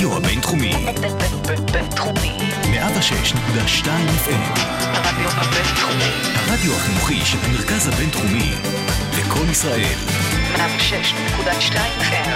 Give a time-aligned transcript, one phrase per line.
[0.00, 0.72] הרדיו הבינתחומי.
[1.72, 2.36] בינתחומי.
[2.62, 3.86] 106.2
[4.26, 4.60] FM.
[4.82, 6.10] הרדיו הבינתחומי.
[6.34, 8.52] הרדיו החינוכי של המרכז הבינתחומי.
[9.18, 9.98] לקום ישראל.
[10.56, 12.28] 106.2 FM.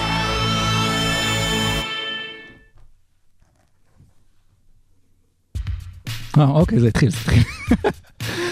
[6.39, 7.43] אה, אוקיי, זה התחיל, זה התחיל.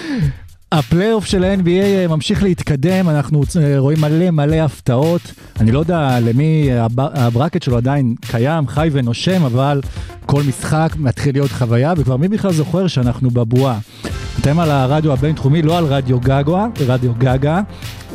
[0.72, 5.20] הפלייאוף של ה-NBA אה, ממשיך להתקדם, אנחנו אה, רואים מלא מלא הפתעות.
[5.60, 9.80] אני לא יודע למי הב- הברקט שלו עדיין קיים, חי ונושם, אבל
[10.26, 13.78] כל משחק מתחיל להיות חוויה, וכבר מי בכלל זוכר שאנחנו בבועה.
[14.40, 17.60] אתם על הרדיו הבינתחומי, לא על רדיו גגה, רדיו גגה,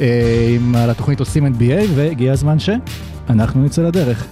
[0.01, 0.07] אה,
[0.55, 4.25] עם- על התוכנית עושים NBA, והגיע הזמן שאנחנו נצא לדרך.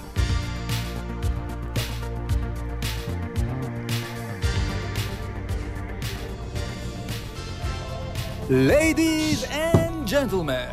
[8.48, 10.70] Ladies and gentlemen,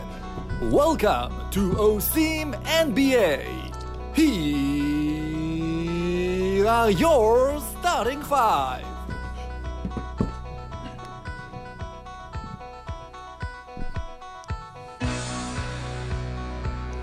[0.62, 2.54] welcome to OSIM
[2.86, 3.42] NBA.
[4.14, 4.28] Here
[6.68, 8.86] are your starting five.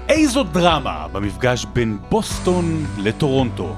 [0.08, 3.74] איזו דרמה במפגש בין בוסטון לטורונטו.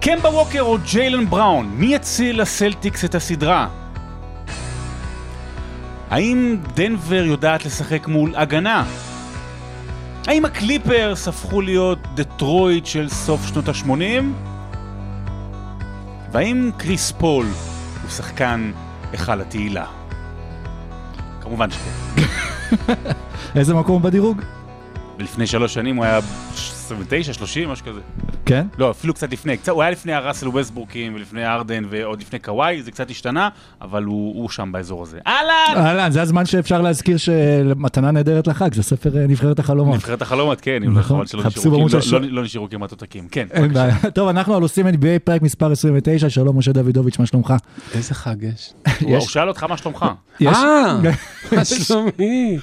[0.00, 3.87] קמבה ווקר או ג'יילן בראון, מי יציל לסלטיקס את הסדרה?
[6.10, 8.84] האם דנבר יודעת לשחק מול הגנה?
[10.26, 14.24] האם הקליפרס הפכו להיות דטרויט של סוף שנות ה-80?
[16.32, 17.46] והאם קריס פול
[18.02, 18.72] הוא שחקן
[19.12, 19.86] היכל התהילה?
[21.40, 22.22] כמובן שכן.
[23.58, 24.42] איזה מקום בדירוג?
[25.18, 26.18] ולפני שלוש שנים הוא היה
[26.52, 28.00] 29, 30, משהו כזה.
[28.48, 28.66] כן?
[28.78, 29.56] לא, אפילו קצת לפני.
[29.56, 33.48] קצת, הוא היה לפני הראסל ווסטבורקים ולפני ארדן ועוד לפני קוואי, זה קצת השתנה,
[33.82, 35.18] אבל הוא, הוא שם באזור הזה.
[35.26, 35.86] אהלן!
[35.86, 39.94] אהלן, זה הזמן שאפשר להזכיר שמתנה נהדרת לחג, זה ספר אה, נבחרת החלומות.
[39.94, 41.24] נבחרת החלומות, כן, אם לא נכון.
[42.18, 43.28] לא- לא- לא נשארו כמעט עותקים.
[43.30, 43.46] כן.
[44.14, 44.92] טוב, אנחנו על עושים NBA,
[45.24, 47.54] פרק מספר 29, שלום משה דוידוביץ', מה שלומך?
[47.94, 48.72] איזה חג יש?
[49.00, 50.06] הוא יש- הוא שאל אותך מה שלומך.
[50.46, 50.96] אה,
[51.56, 52.58] מה שלומי?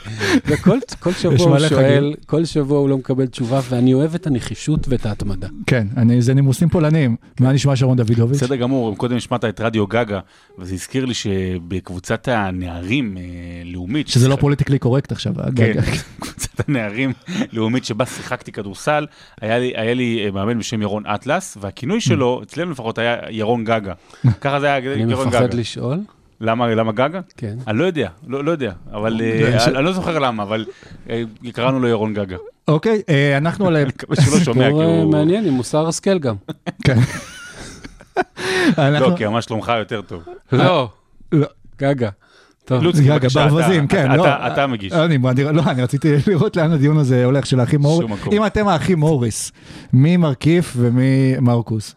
[0.46, 4.28] וכל כל שבוע יש הוא שואל, כל שבוע הוא לא מקבל תשובה, ואני אוהב את
[4.28, 5.48] הנחישות ואת ההתמדה.
[5.76, 7.16] כן, אני- זה נימוסים פולניים.
[7.40, 8.38] מה נשמע שרון דוידוביץ'?
[8.44, 10.20] בסדר גמור, קודם השמעת את רדיו גגה,
[10.60, 13.24] וזה הזכיר לי שבקבוצת הנערים אה,
[13.66, 15.34] לאומית, שזה לא פוליטיקלי קורקט עכשיו.
[15.36, 15.82] כן, הגג.
[16.22, 17.14] קבוצת הנערים
[17.54, 19.06] לאומית שבה שיחקתי כדורסל,
[19.42, 23.64] היה לי, היה לי אה, מאמן בשם ירון אטלס, והכינוי שלו, אצלנו לפחות, היה ירון
[23.64, 23.94] גגה.
[24.42, 25.58] ככה זה היה אני ירון מפחד גגה.
[25.58, 25.98] לשאול.
[26.42, 27.20] למה, למה גגה?
[27.38, 27.58] כן.
[27.68, 30.66] אני לא יודע, לא, לא יודע, אבל אה, ש- אני לא זוכר למה, אבל
[31.10, 32.38] אה, קראנו לו ירון גגה.
[32.68, 33.76] אוקיי, אה, אנחנו על...
[33.76, 35.12] אני מקווה שהוא לא שומע, כי אה, הוא...
[35.12, 36.36] מעניין, עם מוסר השכל גם.
[36.84, 36.98] כן.
[38.78, 40.24] לא, כי ממש שלומך יותר טוב.
[40.52, 40.90] לא,
[41.32, 41.48] לא.
[41.80, 42.10] גגה.
[42.66, 44.22] טוב, לוצקי, בבקשה, ברווזים, אתה- כן, לא.
[44.24, 44.94] אתה- אתה מגיש.
[44.94, 48.10] אני, אני, לא, אני רציתי לראות לאן הדיון הזה הולך של האחים מוריס.
[48.32, 49.52] אם אתם האחים מוריס,
[49.94, 51.96] מי מרכיף ומי מרקוס?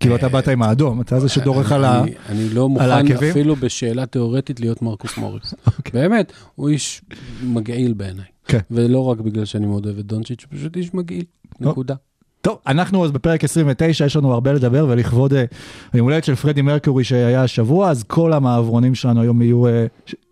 [0.00, 2.02] כאילו אתה באת עם האדום, אתה זה שדורך על ה...
[2.28, 3.30] אני- לא מוכן העקבים?
[3.30, 5.54] אפילו בשאלה תיאורטית להיות מרקוס מוריס.
[5.94, 7.02] באמת, הוא איש
[7.42, 8.24] מגעיל בעיניי.
[8.48, 8.58] כן.
[8.70, 11.24] ולא רק בגלל שאני מאוד אוהב את דונצ'יץ', הוא פשוט איש מגעיל.
[11.60, 11.94] נקודה.
[12.40, 15.44] טוב, אנחנו אז בפרק 29, יש לנו הרבה לדבר, ולכבוד אה,
[15.92, 19.86] היום הולדת של פרדי מרקורי שהיה השבוע, אז כל המעברונים שלנו היום יהיו אה,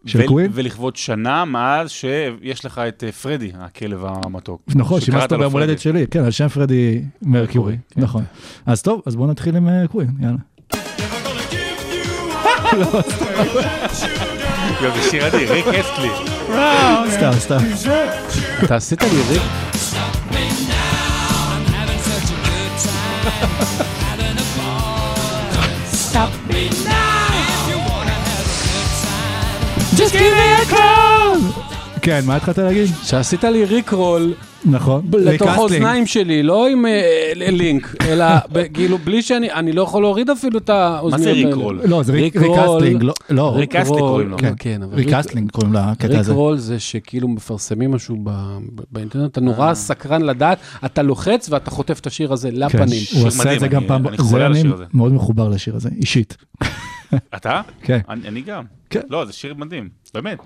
[0.06, 0.50] של קווין.
[0.55, 4.62] ולכבוד שנה מאז שיש לך את אה, פרדי, הכלב המתוק.
[4.75, 5.78] נכון, שימשת ביום הולדת.
[5.78, 8.00] שלי, כן, על שם פרדי מרקורי, כן.
[8.00, 8.25] נכון.
[8.66, 10.38] אז טוב, אז בואו נתחיל עם אה, קווין, יאללה.
[14.81, 16.10] יואו, זה שיר אדיר, ריק אסטלי.
[17.10, 17.59] סתם, סתם.
[18.65, 19.43] אתה עשית לי ריק
[32.06, 32.87] כן, מה התחלת להגיד?
[33.03, 34.32] שעשית לי rickroll
[34.65, 35.03] נכון.
[35.12, 35.49] לתוך.
[35.49, 40.31] האוזניים שלי, לא עם אה, לינק, אלא ב- כאילו בלי שאני, אני לא יכול להוריד
[40.31, 41.47] אפילו את האוזניות מה זה האלה.
[41.47, 41.81] rickroll?
[41.84, 42.78] לא, זה ריק- rickroll.
[42.82, 44.39] ריק אסטלי, לא- לא, ריק- ריק אסטלי קוראים לו.
[44.39, 46.31] כן, כן, אבל rickrolling קוראים לקטע הזה.
[46.31, 48.17] rickroll זה שכאילו מפרסמים משהו
[48.91, 53.02] באינטרנט, אתה נורא סקרן לדעת, אתה לוחץ ואתה חוטף את השיר הזה כן, לפנים.
[53.14, 54.85] הוא עשה מדהים, את זה גם פעם, אני זה חולה על אני השיר הזה.
[54.94, 56.37] מאוד מחובר לשיר הזה, אישית.
[57.37, 57.61] אתה?
[57.82, 57.99] כן.
[58.09, 58.64] אני אני גם.
[58.91, 59.00] כן.
[59.11, 60.38] לא, זה שיר מדהים, באמת.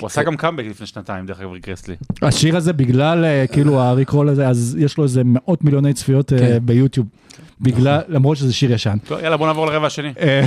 [0.00, 1.96] הוא עשה גם קאמבק לפני שנתיים, דרך אגב, ריק אסטלי.
[2.22, 6.38] השיר הזה בגלל אה, כאילו הריקרול הזה, אז יש לו איזה מאות מיליוני צפיות אה,
[6.38, 6.58] כן.
[6.62, 7.06] ביוטיוב.
[7.60, 8.96] בגלל, למרות שזה שיר ישן.
[9.22, 10.12] יאללה, בוא נעבור לרבע השני.
[10.20, 10.42] אה,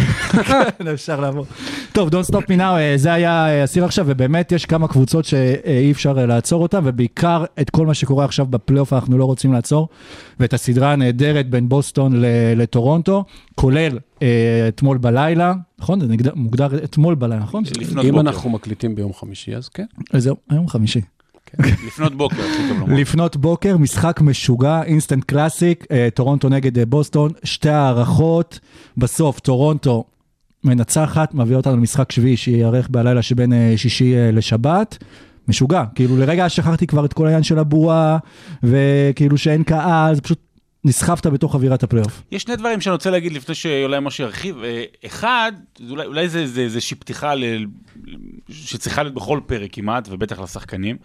[0.77, 1.45] כן, אפשר לעבור.
[1.93, 5.25] טוב, Don't Stop Me Now, אה, זה היה אה, הסיר עכשיו, ובאמת יש כמה קבוצות
[5.25, 9.87] שאי אפשר לעצור אותן, ובעיקר את כל מה שקורה עכשיו בפלייאוף אנחנו לא רוצים לעצור,
[10.39, 12.25] ואת הסדרה הנהדרת בין בוסטון ל-
[12.55, 13.23] לטורונטו,
[13.55, 13.97] כולל
[14.67, 15.99] אתמול בלילה, נכון?
[15.99, 17.63] זה מוגדר אתמול בלילה, נכון?
[18.03, 18.19] אם.
[18.19, 19.85] אנחנו מקליטים ביום חמישי, אז כן.
[20.13, 21.01] זהו, היום חמישי.
[21.87, 22.95] לפנות בוקר, הכי טוב לומר.
[22.95, 28.59] לפנות בוקר, משחק משוגע, instant classic, אה, טורונטו נגד אה, בוסטון, שתי הארכות,
[28.97, 30.03] בסוף טורונטו
[30.63, 34.97] מנצחת, מביאה אותנו למשחק שביעי שייערך בלילה שבין אה, שישי לשבת.
[35.47, 38.17] משוגע, כאילו לרגע שכחתי כבר את כל העניין של הבועה,
[38.63, 40.39] וכאילו שאין קהל, זה פשוט
[40.85, 42.21] נסחפת בתוך אווירת הפלייאוף.
[42.31, 44.55] יש שני דברים שאני רוצה להגיד לפני שאולי משה ירחיב.
[45.05, 45.51] אחד,
[45.89, 47.43] אולי, אולי זה, זה איזושהי פתיחה ל...
[48.49, 50.97] שצריכה להיות בכל פרק כמעט, ובטח לשחקנים.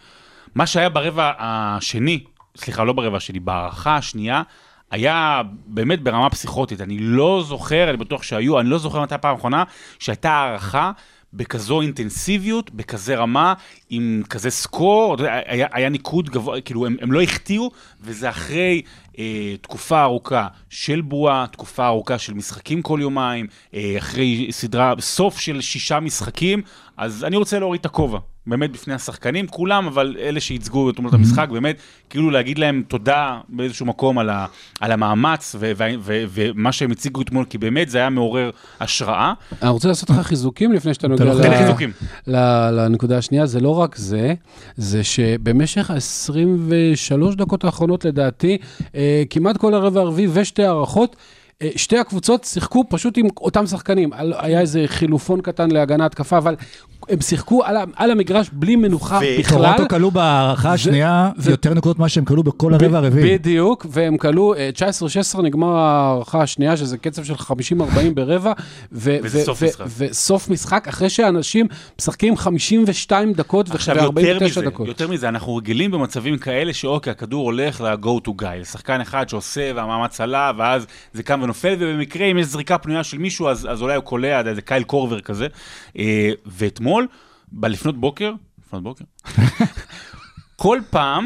[0.56, 2.25] מה שהיה ברבע השני,
[2.56, 4.43] סליחה, לא ברבע השני, בהערכה השנייה,
[4.91, 6.81] היה באמת ברמה פסיכוטית.
[6.81, 9.64] אני לא זוכר, אני בטוח שהיו, אני לא זוכר מתי הפעם האחרונה,
[9.99, 10.93] שהייתה הערכה
[11.32, 13.55] בכזו אינטנסיביות, בכזה רמה,
[13.91, 15.17] עם כזה סקור,
[15.47, 17.70] היה, היה ניקוד גבוה, כאילו הם, הם לא החטיאו,
[18.00, 18.82] וזה אחרי
[19.19, 25.38] אה, תקופה ארוכה של בועה, תקופה ארוכה של משחקים כל יומיים, אה, אחרי סדרה, סוף
[25.38, 26.62] של שישה משחקים,
[26.97, 28.19] אז אני רוצה להוריד את הכובע.
[28.46, 31.76] באמת בפני השחקנים, כולם, אבל אלה שייצגו את תמונות המשחק, באמת,
[32.10, 34.46] כאילו להגיד להם תודה באיזשהו מקום על, ה,
[34.81, 38.50] על המאמץ ו, ו, ו, ומה שהם הציגו אתמול, כי באמת זה היה מעורר
[38.81, 39.32] השראה.
[39.62, 41.28] אני רוצה לעשות לך חיזוקים לפני שאתה נוגע ל-.
[42.26, 44.34] ל- לנקודה השנייה, זה לא רק זה,
[44.76, 48.58] זה שבמשך ה-23 דקות האחרונות לדעתי,
[48.94, 51.16] אה, כמעט כל הרבע הרביעי ושתי הערכות,
[51.76, 54.11] שתי הקבוצות שיחקו פשוט עם אותם שחקנים.
[54.38, 56.56] היה איזה חילופון קטן להגנה התקפה, אבל
[57.08, 59.58] הם שיחקו על, ה- על המגרש בלי מנוחה ו- בכלל.
[59.58, 63.38] טורונטו כלו בהערכה השנייה ו- יותר נקודות ממה שהם כלו בכל הרבע הרביעי.
[63.38, 64.70] בדיוק, והם כלו אה,
[65.37, 67.43] 19-16, נגמר ההערכה השנייה, שזה קצב של 50-40
[68.14, 68.53] ברבע.
[68.93, 69.85] ו- וזה ו- סוף ו- משחק.
[69.99, 71.67] וסוף משחק, אחרי שאנשים
[72.00, 74.88] משחקים 52 דקות עכשיו, יותר ו-49 מזה, דקות.
[74.88, 79.70] יותר מזה, אנחנו רגילים במצבים כאלה שאוקיי, הכדור הולך ל-go to guy, לשחקן אחד שעושה
[79.75, 83.82] והמאמץ עלה, ואז זה קם ונופל, ובמקרה, אם יש זריקה פנויה של מישהו, אז, אז
[83.82, 85.46] אולי הוא קולע, איזה קייל קורבר כזה.
[85.98, 87.06] אה, ואתמול,
[87.52, 88.32] בלפנות בוקר,
[88.66, 89.04] לפנות בוקר,
[90.56, 91.25] כל פעם.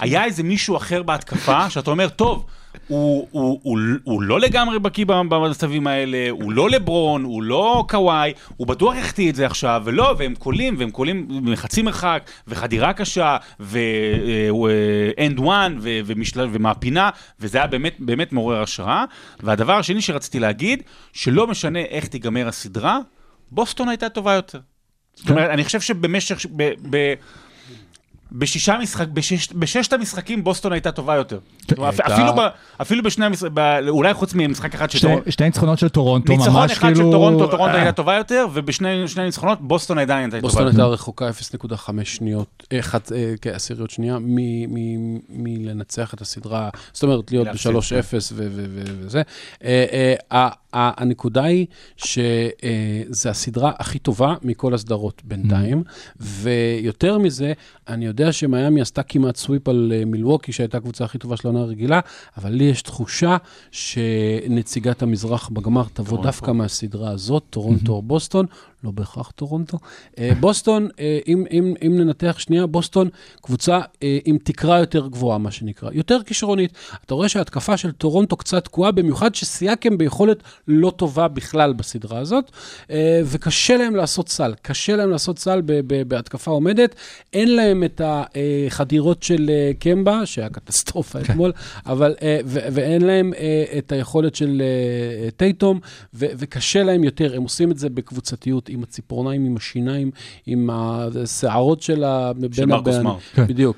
[0.00, 2.46] היה איזה מישהו אחר בהתקפה, שאתה אומר, טוב,
[2.88, 8.32] הוא, הוא, הוא, הוא לא לגמרי בקיא במצבים האלה, הוא לא לברון, הוא לא קוואי,
[8.56, 13.36] הוא בטוח יחטיא את זה עכשיו, ולא, והם קולים, והם קולים מחצי מרחק, וחדירה קשה,
[13.60, 17.10] ו-end one, ו- ומשל- ומהפינה,
[17.40, 19.04] וזה היה באמת, באמת מעורר השראה.
[19.42, 22.98] והדבר השני שרציתי להגיד, שלא משנה איך תיגמר הסדרה,
[23.50, 24.58] בוסטון הייתה טובה יותר.
[25.14, 27.14] זאת אומרת, אני חושב שבמשך, ב, ב,
[28.32, 31.38] בשישה משחק, בשש, בששת המשחקים בוסטון הייתה טובה יותר.
[31.78, 32.40] אומרת, הייתה- אפילו, ב,
[32.82, 33.54] אפילו בשני המשחקים,
[33.88, 36.72] אולי חוץ ממשחק אחד של שתי- טורונטו, שתי ניצחונות של טורונטו, ממש ניצחון כאילו...
[36.72, 40.66] אחד של טורונטו, טורונטו הייתה טובה יותר, ובשני שני ניצחונות בוסטון עדיין הייתה טובה בוסטון
[40.66, 40.76] יותר.
[40.82, 41.74] הייתה רחוקה 0.5
[42.04, 47.72] שניות, חצ- אה, כן, עשיריות שנייה, מ- מ- מלנצח את הסדרה, זאת אומרת, להיות להפסיד,
[47.72, 47.82] ב-3-0
[48.34, 49.22] ו- ו- ו- וזה.
[49.64, 55.82] אה, אה, הנקודה היא שזה הסדרה הכי טובה מכל הסדרות בינתיים,
[56.20, 57.52] ויותר מזה,
[57.88, 61.60] אני יודע שמיאמי עשתה כמעט sweep על אה, מילווקי, שהייתה הקבוצה הכי טובה של העונה
[61.60, 62.00] הרגילה,
[62.36, 63.36] אבל לי יש תחושה
[63.70, 66.22] שנציגת המזרח בגמר תבוא.
[66.22, 68.46] דווקא מהסדרה הזאת, טורונטו או בוסטון,
[68.86, 69.78] לא בהכרח טורונטו.
[70.18, 73.08] אה, בוסטון, אה, אם, אם, אם ננתח שנייה, בוסטון
[73.42, 76.72] קבוצה אה, עם תקרה יותר גבוהה, מה שנקרא, יותר כישרונית.
[77.04, 82.50] אתה רואה שההתקפה של טורונטו קצת תקועה, במיוחד שסייאקם ביכולת לא טובה בכלל בסדרה הזאת,
[83.24, 84.54] וקשה להם לעשות סל.
[84.62, 86.94] קשה להם לעשות סל ב- ב- בהתקפה עומדת.
[87.32, 91.52] אין להם את החדירות של קמבה, שהיה קטסטרופה אתמול,
[91.86, 92.14] אבל,
[92.44, 93.32] ו- ואין להם
[93.78, 94.62] את היכולת של
[95.36, 95.80] טייטום,
[96.14, 97.36] ו- וקשה להם יותר.
[97.36, 100.10] הם עושים את זה בקבוצתיות, עם הציפורניים, עם השיניים,
[100.46, 102.32] עם השערות של ה...
[102.32, 103.18] בין מרקוס הבעלים.
[103.34, 103.46] כן.
[103.46, 103.76] בדיוק.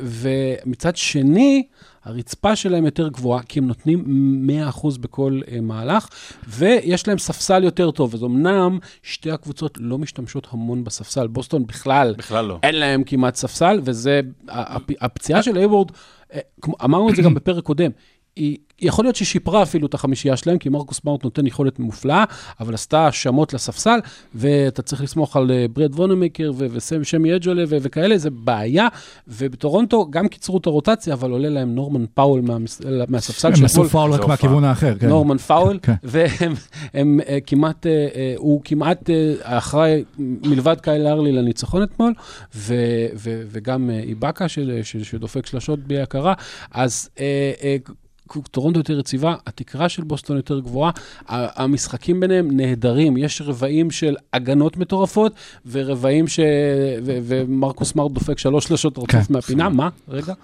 [0.00, 1.62] ומצד שני,
[2.04, 4.04] הרצפה שלהם יותר גבוהה, כי הם נותנים
[4.72, 6.08] 100% בכל אה, מהלך,
[6.48, 8.14] ויש להם ספסל יותר טוב.
[8.14, 11.26] אז אמנם שתי הקבוצות לא משתמשות המון בספסל.
[11.26, 12.58] בוסטון בכלל, בכלל לא.
[12.62, 15.90] אין להם כמעט ספסל, וזה, הפ- הפציעה של הייוורד,
[16.34, 16.40] אה,
[16.84, 17.90] אמרנו את זה גם בפרק קודם,
[18.36, 22.24] היא, יכול להיות שהיא שיפרה אפילו את החמישייה שלהם, כי מרקוס סמארט נותן יכולת מופלאה,
[22.60, 23.98] אבל עשתה שמות בספסל,
[24.34, 28.88] ואתה צריך לסמוך על אה, בראד וונמייקר ו- וסמי אוג'לייה ו- וכאלה, זה בעיה.
[29.28, 34.10] ובטורונטו גם קיצרו את הרוטציה, אבל עולה להם נורמן פאוול מהמס- מהספסל הם עשו פאול
[34.12, 35.08] רק זה מהכיוון האחר, כן.
[35.08, 35.94] נורמן פאוול, כן.
[36.02, 36.54] והם
[36.94, 42.12] הם, אה, כמעט, אה, אה, הוא כמעט אה, אחראי מלבד קייל לאורי לניצחון אתמול,
[42.54, 42.74] ו,
[43.16, 44.46] ו, וגם אה, איבאקה
[45.02, 46.34] שדופק שלשות בלי הכרה.
[46.70, 47.76] אז אה, אה,
[48.50, 50.90] טורונטו יותר יציבה, התקרה של בוסטון יותר גבוהה,
[51.28, 55.32] המשחקים ביניהם נהדרים, יש רבעים של הגנות מטורפות,
[55.70, 56.40] ורבעים ש...
[57.04, 59.20] ו- ומרקוס מרט דופק שלוש שלושות רצוף כן.
[59.30, 59.88] מהפינה, מה?
[60.08, 60.34] רגע.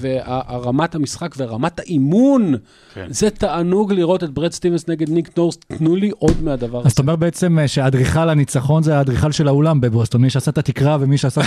[0.00, 2.54] ורמת המשחק ורמת האימון,
[2.94, 3.06] כן.
[3.10, 6.92] זה תענוג לראות את ברד סטיבנס נגד ניק נורס, תנו לי עוד מהדבר אז הזה.
[6.94, 10.96] אתה אומר בעצם אה, שהאדריכל הניצחון זה האדריכל של האולם בבוסטון, מי שעשה את התקרה
[11.00, 11.40] ומי שעשה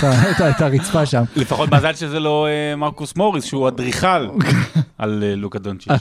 [0.49, 1.23] את הרצפה שם.
[1.35, 4.27] לפחות מזל שזה לא אה, מרקוס מוריס, שהוא אדריכל
[4.97, 5.91] על אה, לוקה דונצ'יץ'.
[5.91, 5.97] אה,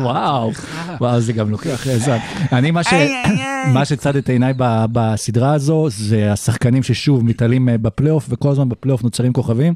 [0.00, 0.50] וואו,
[1.00, 2.16] וואו, זה גם לוקח אה, זמן.
[2.52, 2.92] אני, מה ש-
[3.72, 8.68] מה שצד את עיניי ב- בסדרה הזו, זה השחקנים ששוב מתעלים אה, בפלייאוף, וכל הזמן
[8.68, 9.74] בפלייאוף נוצרים כוכבים.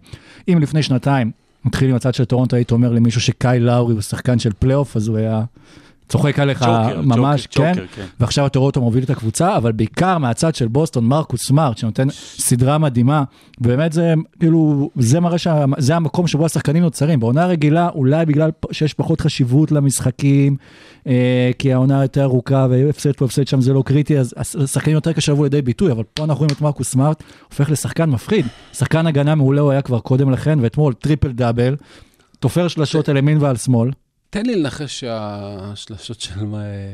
[0.48, 1.30] אם לפני שנתיים
[1.64, 5.08] מתחיל עם הצד של טורונטו, היית אומר למישהו שקייל לאורי הוא שחקן של פלייאוף, אז
[5.08, 5.42] הוא היה
[6.08, 7.74] צוחק עליך צ'וקר, ממש, צ'וקר, כן.
[7.74, 8.04] צ'וקר, כן.
[8.20, 13.24] ועכשיו הטורונטו מוביל את הקבוצה, אבל בעיקר מהצד של בוסטון, מרקוס סמארט, שנותן סדרה מדהימה,
[13.60, 17.20] באמת זה, כאילו, זה מראה שזה המקום שבו השחקנים נוצרים.
[17.20, 20.56] בעונה הרגילה, אולי בגלל שיש פחות חשיבות למשחקים,
[21.06, 25.12] אה, כי העונה יותר ארוכה, והפסד פה, הפסד שם, זה לא קריטי, אז השחקנים יותר
[25.12, 28.46] קשה לבוא לידי ביטוי, אבל פה אנחנו רואים את מרקוס סמארט, הופך לשחקן מפחיד.
[28.72, 31.76] שחקן הגנה מעולה הוא היה כבר קודם לכן, ואתמול טריפל דאבל,
[32.40, 33.90] תופר שלשות על ימין ועל שמאל.
[34.34, 36.44] תן לי לנחש שהשלשות של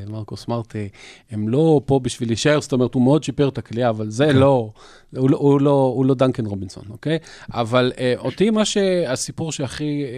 [0.09, 0.89] מרקוס סמארט,
[1.31, 4.71] הם לא פה בשביל להישאר, זאת אומרת, הוא מאוד שיפר את הקליעה, אבל זה לא,
[5.17, 7.19] הוא לא, הוא לא, הוא לא דנקן רובינסון, אוקיי?
[7.55, 10.09] אבל אה, אותי, מה שהסיפור שהכי אה,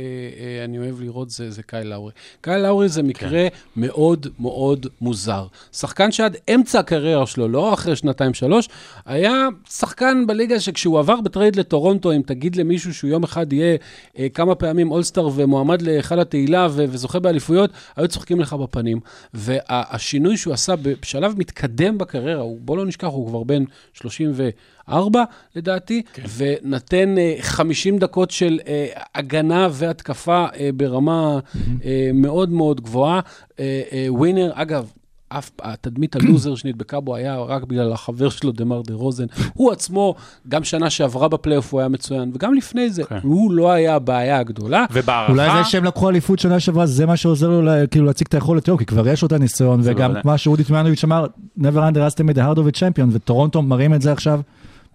[0.44, 2.12] אה, אני אוהב לראות זה, זה קייל לאורי.
[2.40, 5.46] קייל לאורי זה מקרה מאוד מאוד מוזר.
[5.72, 8.68] שחקן שעד אמצע הקריירה שלו, לא אחרי שנתיים-שלוש,
[9.06, 13.76] היה שחקן בליגה שכשהוא עבר בטרייד לטורונטו, אם תגיד למישהו שהוא יום אחד יהיה
[14.18, 19.00] אה, כמה פעמים אולסטאר ומועמד להיכל התהילה ו- וזוכה באליפויות, היו צוחקים לך בפנים.
[19.34, 25.24] והשינוי שהוא עשה בשלב מתקדם בקריירה, הוא, בוא לא נשכח, הוא כבר בן 34
[25.56, 26.22] לדעתי, כן.
[26.36, 31.38] ונתן אה, 50 דקות של אה, הגנה והתקפה אה, ברמה
[31.84, 33.20] אה, מאוד מאוד גבוהה.
[33.60, 34.92] אה, אה, ווינר, אגב,
[35.38, 39.24] אף, התדמית הלוזר שנדבקה בו היה רק בגלל החבר שלו, דמר דה רוזן.
[39.54, 40.14] הוא עצמו,
[40.48, 43.18] גם שנה שעברה בפלייאוף הוא היה מצוין, וגם לפני זה, כן.
[43.22, 44.84] הוא לא היה הבעיה הגדולה.
[44.92, 45.32] ובהערכה...
[45.32, 48.34] אולי זה שהם לקחו אליפות שנה שעברה, זה מה שעוזר לו לה- כאילו להציג את
[48.34, 50.22] היכולת שלו, כי כבר יש לו את הניסיון, וגם בוודאי.
[50.24, 51.26] מה שאודי טמנוביץ' אמר,
[51.58, 51.62] never
[51.92, 54.40] underestimate the heart of a champion, וטורונטו מראים את זה עכשיו,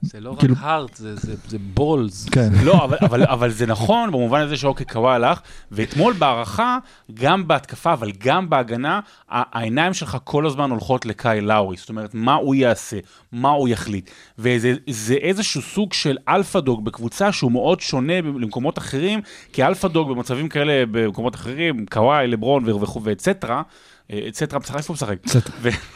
[0.01, 2.29] זה לא רק כאילו- heart, זה, זה, זה balls.
[2.30, 2.50] כן.
[2.63, 5.39] לא, אבל, אבל, אבל זה נכון במובן הזה שאוקיי, קוואי הלך,
[5.72, 6.77] ואתמול בהארכה,
[7.13, 9.00] גם בהתקפה, אבל גם בהגנה,
[9.30, 11.77] העיניים שלך כל הזמן הולכות לקייל לאורי.
[11.77, 12.98] זאת אומרת, מה הוא יעשה,
[13.32, 14.10] מה הוא יחליט.
[14.39, 19.22] וזה זה איזשהו סוג של alpha dog בקבוצה שהוא מאוד שונה למקומות אחרים,
[19.54, 23.62] כי alpha dog במצבים כאלה במקומות אחרים, קוואי, לברון וכו' ואצטרה,
[24.11, 25.17] אה, אצטרה, משחק, איפה הוא משחק?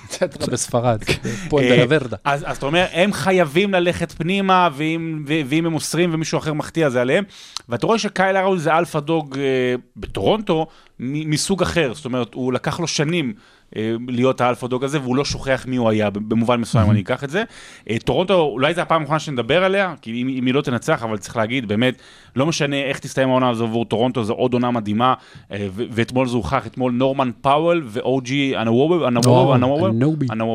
[0.07, 1.03] צטרה בספרד,
[1.57, 2.17] אה, לוורדה.
[2.23, 7.01] אז, אז אתה אומר, הם חייבים ללכת פנימה, ואם, הם מוסרים ומישהו אחר מחטיא, זה
[7.01, 7.23] עליהם.
[7.69, 10.67] ואתה רואה שקייל לאורי זה alpha dog אה, בטורונטו
[10.99, 13.33] מסוג אחר, זאת אומרת, הוא לקח לו שנים.
[13.77, 17.01] אה, להיות ה alpha dog הזה, והוא לא שוכח מי הוא היה, במובן מסוים אני
[17.01, 17.43] אקח את זה.
[17.89, 21.17] אה, טורונטו, אולי זו הפעם האחרונה שנדבר עליה, כי אם, אם היא לא תנצח, אבל
[21.17, 21.95] צריך להגיד, באמת,
[22.35, 25.13] לא משנה איך תסתיים העונה הזו עבור טורונטו, זו עוד עונה מדהימה,
[25.51, 28.53] אה, ו- ואתמול זה הוכח, אתמול נורמן פאוול ואוג'י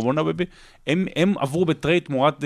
[0.07, 0.45] אנונובי,
[0.87, 1.07] הם,
[1.39, 2.45] עברו בטרייד תמורת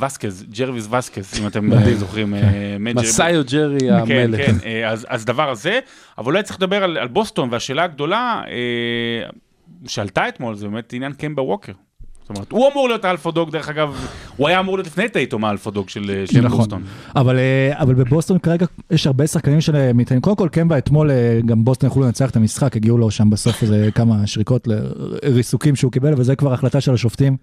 [0.00, 2.34] וסקז, גרייביס וסקז, אם אתם זוכרים.
[2.80, 3.92] מג'ר- מסאי יוג'ירי כן,
[4.24, 4.46] המלך.
[4.46, 4.54] כן,
[5.08, 5.78] אז, דבר הזה,
[6.18, 8.42] אבל אולי צריך לדבר על, בוסטון, והשאלה הגדולה
[9.86, 11.72] שעלתה אתמול, זה באמת עניין קמבה ווקר.
[12.28, 14.06] זאת אומרת, הוא אמור להיות ה alpha dog, דרך אגב,
[14.36, 16.58] הוא היה אמור להיות לפני טייטום ה alpha dog של, אה, של נכון.
[16.58, 16.82] בוסטון.
[17.16, 20.20] אבל, אה, אבל בבוסטון כרגע יש הרבה שחקנים שמתעניינים.
[20.20, 23.62] קודם כל, קמבה אתמול, אה, גם בוסטון יכלו לנצח את המשחק, הגיעו לו שם בסוף
[23.62, 27.36] איזה כמה שריקות לריסוקים שהוא קיבל, וזה כבר החלטה של השופטים,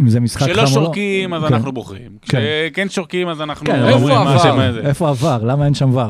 [0.00, 0.68] אם זה משחק חם או כשלא לא.
[0.68, 1.54] שורקים, אז כן.
[1.54, 2.10] אנחנו בוחרים.
[2.22, 2.38] כן.
[2.70, 4.80] כשכן שורקים, אז אנחנו כן, איפה עבר?
[4.86, 5.38] איפה עבר?
[5.44, 6.02] למה אין שם ור?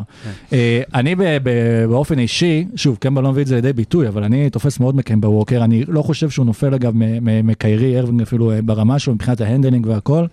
[0.52, 1.14] אה, אני
[1.88, 5.28] באופן אישי, שוב, קמבה לא מביא את זה לידי ביטוי, אבל אני תופס מאוד מקמבה
[5.28, 9.46] ווקר, אני לא חושב שהוא נופל אגב מקיירי ארווינג אפילו אה, ברמה שלו מבחינת ה
[9.46, 10.26] handling והכל.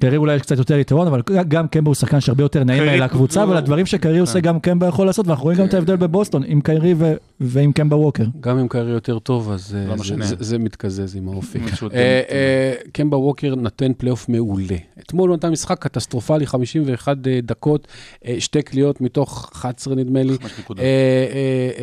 [0.00, 3.42] קיירי אולי יש קצת יותר יתרון, אבל גם קמבה הוא שחקן שהרבה יותר נעים לקבוצה,
[3.42, 6.60] הוא- ולדברים שקיירי עושה גם קמבה יכול לעשות, ואנחנו רואים גם את ההבדל בבוסטון עם
[6.60, 8.24] קיירי ו- ועם קמבה ווקר.
[8.40, 9.96] גם אם קיירי יותר טוב, אז אה, לא
[10.40, 11.58] זה- מתקזז עם האופי.
[11.58, 11.96] אה,
[12.30, 14.76] אה, קמבה ווקר נתן פלייאוף מעולה.
[15.00, 17.88] אתמול הוא נתן משחק קטסטרופלי, 51 אה, דקות,
[18.26, 20.36] אה, שתי קליעות מתוך 11 נדמה לי.
[20.38, 20.82] חמש נקודות.
[20.84, 20.86] אה,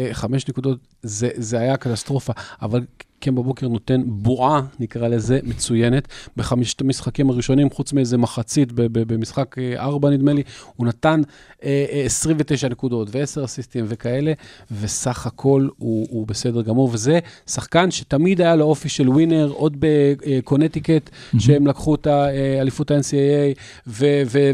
[0.01, 2.33] אה, אה, חמש נקודות, זה, זה היה קטסטרופה.
[2.61, 2.81] אבל
[3.19, 6.07] קמבה בוקר נותן בועה, נקרא לזה, מצוינת.
[6.37, 10.43] בחמשת המשחקים הראשונים, חוץ מאיזה מחצית במשחק 4 נדמה לי,
[10.75, 11.21] הוא נתן
[11.63, 14.33] אה, אה, 29 נקודות ו-10 אסיסטים וכאלה,
[14.81, 16.89] וסך הכל הוא, הוא בסדר גמור.
[16.93, 21.09] וזה שחקן שתמיד היה לו אופי של ווינר, עוד בקונטיקט,
[21.39, 23.89] שהם לקחו את האליפות ה-NCAA,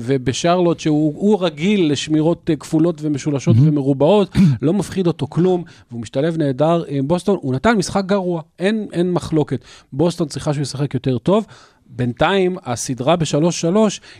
[0.01, 6.37] ובשרלוט, שהוא הוא רגיל לשמירות אה, כפולות ומשולשות ומרובעות, לא מפחיד אותו כלום, והוא משתלב
[6.37, 7.37] נהדר עם בוסטון.
[7.41, 9.63] הוא נתן משחק גרוע, אין, אין מחלוקת.
[9.93, 11.45] בוסטון צריכה שהוא ישחק יותר טוב.
[11.85, 13.75] בינתיים, הסדרה ב-3-3,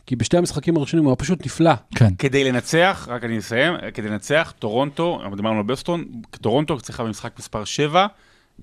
[0.06, 1.74] כי בשתי המשחקים הראשונים הוא היה פשוט נפלא.
[1.96, 2.16] כן.
[2.20, 6.06] כדי לנצח, רק אני אסיים, כדי לנצח, טורונטו, דיברנו על בוסטון,
[6.42, 8.08] טורונטו צריכה במשחק מספר 7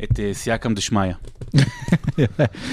[0.05, 1.13] את אה, סיאקם דשמיא.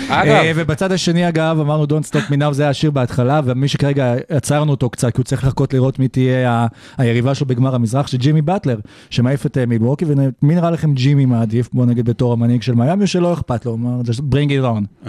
[0.10, 4.16] אה, ובצד השני, אגב, אמרנו Don't Stop Me Now, זה היה השיר בהתחלה, ומי שכרגע
[4.30, 6.68] עצרנו אותו קצת, כי הוא צריך לחכות לראות מי תהיה
[6.98, 8.80] היריבה שלו בגמר המזרח, שג'ימי באטלר,
[9.10, 13.08] שמעיף את אה, מילווקי, ומי נראה לכם ג'ימי מעדיף, בוא נגיד בתור המנהיג של מיאמי,
[13.08, 15.08] שלא אכפת לו, הוא אמר, bring it on.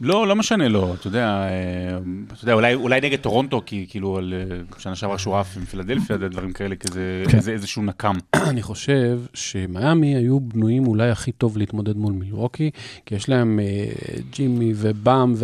[0.00, 1.98] לא, לא משנה לו, אתה יודע, אה,
[2.32, 5.64] אתה יודע, אולי, אולי נגד טורונטו, כי כאילו על אה, שנה שעברה שהוא עף עם
[5.64, 7.36] פילדלפיה, דברים כאלה, כזה, כן.
[7.36, 8.14] איזה, איזשהו נקם.
[8.50, 12.70] אני חושב שמיאמי היו בנויים אולי הכי טוב להתמודד מול מילווקי,
[13.06, 13.84] כי יש להם אה,
[14.30, 15.34] ג'ימי ובאם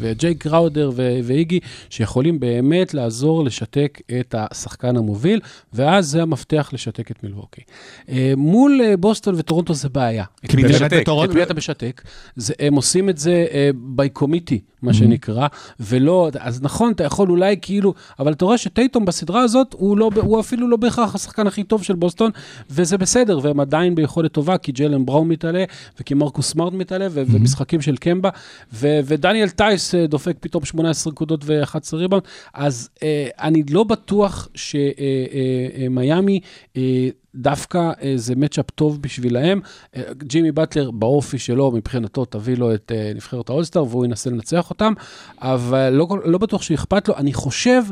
[0.00, 5.40] וג'ייק קראודר ו- ואיגי, שיכולים באמת לעזור לשתק את השחקן המוביל,
[5.72, 7.60] ואז זה המפתח לשתק את מילווקי.
[8.08, 10.24] אה, מול אה, בוסטון וטורונטו זה בעיה.
[10.48, 12.02] כי מי אתה- בטורונטו- את מי אתה משתק?
[12.36, 13.63] זה, הם עושים את זה אה,
[13.96, 15.46] by committee, מה שנקרא,
[15.80, 20.10] ולא, אז נכון, אתה יכול אולי כאילו, אבל אתה רואה שטייטום בסדרה הזאת, הוא, לא,
[20.16, 22.30] הוא אפילו לא בהכרח השחקן הכי טוב של בוסטון,
[22.70, 25.64] וזה בסדר, והם עדיין ביכולת טובה, כי ג'לן בראון מתעלה,
[26.00, 28.30] וכי מרקוס סמארט מתעלה, ו- ומשחקים של קמבה,
[28.72, 32.22] ו- ודניאל טייס אה, דופק פתאום 18 נקודות ו-11 ריבאונד,
[32.54, 36.40] אז אה, אני לא בטוח שמיאמי...
[36.76, 39.60] אה, דווקא אה, זה matchup טוב בשבילהם.
[39.96, 44.70] אה, ג'ימי באטלר באופי שלו, מבחינתו, תביא לו את אה, נבחרת האולסטאר והוא ינסה לנצח
[44.70, 44.92] אותם,
[45.38, 47.16] אבל לא, לא בטוח שאכפת לו.
[47.16, 47.82] אני חושב,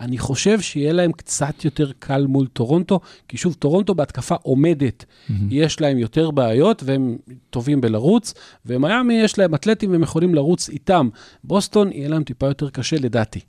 [0.00, 5.04] אני חושב שיהיה להם קצת יותר קל מול טורונטו, כי שוב, טורונטו בהתקפה עומדת,
[5.50, 7.16] יש להם יותר בעיות והם
[7.50, 8.34] טובים בלרוץ,
[8.66, 11.08] ומיאמי יש להם אתלטים והם יכולים לרוץ איתם.
[11.44, 13.40] בוסטון יהיה להם טיפה יותר קשה לדעתי.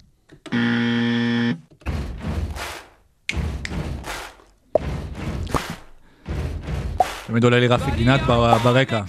[7.28, 8.22] תמיד עולה לי רפי גינת
[8.64, 9.02] ברקע.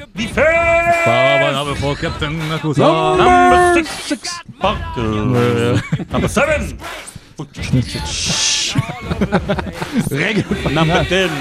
[10.13, 11.33] רגע, Number ten.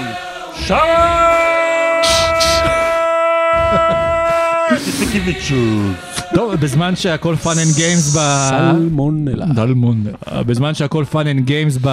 [4.86, 6.07] שרקיביצ'וס.
[6.34, 8.48] טוב, בזמן שהכל fun and games ב...
[8.48, 9.46] סלמונלה.
[9.46, 10.04] דלמון.
[10.46, 11.88] בזמן שהכל and games ב...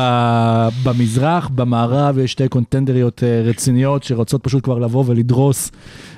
[0.84, 5.72] במזרח, במערב, יש שתי קונטנדריות אה, רציניות שרוצות פשוט כבר לבוא ולדרוס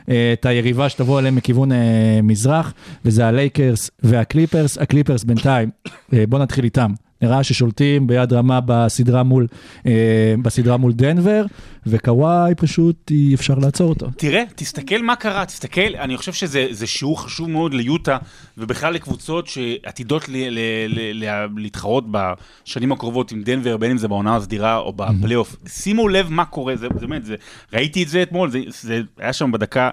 [0.09, 2.73] אה, את היריבה שתבוא אליהם מכיוון אה, מזרח,
[3.05, 4.77] וזה הלייקרס והקליפרס.
[4.77, 5.69] הקליפרס בינתיים,
[6.13, 6.91] אה, בוא נתחיל איתם.
[7.21, 9.47] נראה ששולטים ביד רמה בסדרה מול,
[9.85, 11.45] אה, בסדרה מול דנבר,
[11.85, 14.07] וקוואי פשוט אי אפשר לעצור אותו.
[14.17, 18.17] תראה, תסתכל מה קרה, תסתכל, אני חושב שזה זה שיעור חשוב מאוד ליוטה,
[18.57, 24.07] ובכלל לקבוצות שעתידות ל, ל, ל, ל, להתחרות בשנים הקרובות עם דנבר, בין אם זה
[24.07, 25.55] בעונה הסדירה או בפלייאוף.
[25.67, 27.35] שימו לב מה קורה, זה זה באמת, זה,
[27.73, 29.89] ראיתי את זה אתמול, זה, זה היה שם בדקה,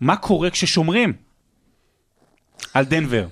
[0.00, 1.12] מה קורה כששומרים
[2.74, 3.26] על דנבר.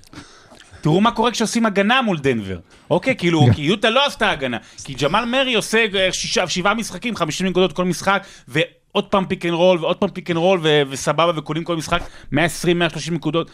[0.87, 2.59] תראו מה קורה כשעושים הגנה מול דנבר.
[2.91, 4.59] אוקיי, כאילו, כי יוטה לא עשתה הגנה.
[4.85, 9.47] כי ג'מאל מרי עושה אה, שישה, שבעה משחקים, 50 נקודות כל משחק, ועוד פעם pick
[9.47, 12.37] and roll, ועוד פעם pick and roll, וסבבה, וקולעים כל משחק 120-130
[13.11, 13.51] נקודות,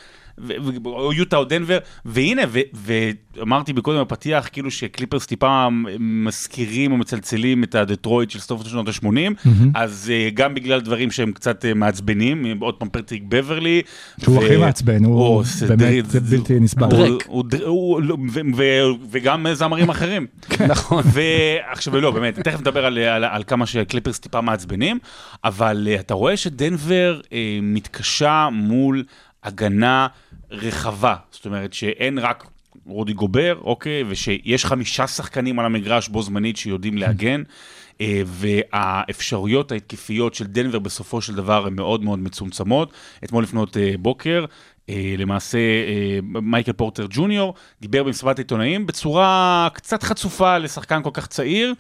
[0.85, 2.43] או יוטה או דנבר, והנה,
[2.75, 9.49] ואמרתי מקודם בפתיח, כאילו שקליפרס טיפה מזכירים או מצלצלים את הדטרויט של סוף שנות ה-80,
[9.75, 13.83] אז אה, גם בגלל דברים שהם קצת אה, מעצבנים, עוד פעם פטריק בברלי.
[14.21, 17.19] שהוא ו- הכי מעצבן, הוא באמת, זה בלתי נסבל.
[19.11, 20.27] וגם זמרים אחרים.
[20.69, 21.03] נכון.
[21.13, 24.99] ועכשיו לא, באמת, תכף נדבר על, על, על כמה שקליפרס טיפה מעצבנים,
[25.45, 27.29] אבל uh, אתה רואה שדנבר uh,
[27.63, 29.05] מתקשה מול
[29.45, 30.07] הגנה
[30.53, 32.47] רחבה, זאת אומרת שאין רק
[32.87, 37.43] רודי גובר, אוקיי, ושיש חמישה שחקנים על המגרש בו זמנית שיודעים להגן.
[38.01, 42.93] אה, והאפשרויות ההתקפיות של דנבר בסופו של דבר הן מאוד מאוד מצומצמות.
[43.25, 44.45] אתמול לפנות אה, בוקר,
[45.19, 51.75] למעשה אה, מייקל פורטר ג'וניור דיבר במסיבת עיתונאים בצורה קצת חצופה לשחקן כל כך צעיר,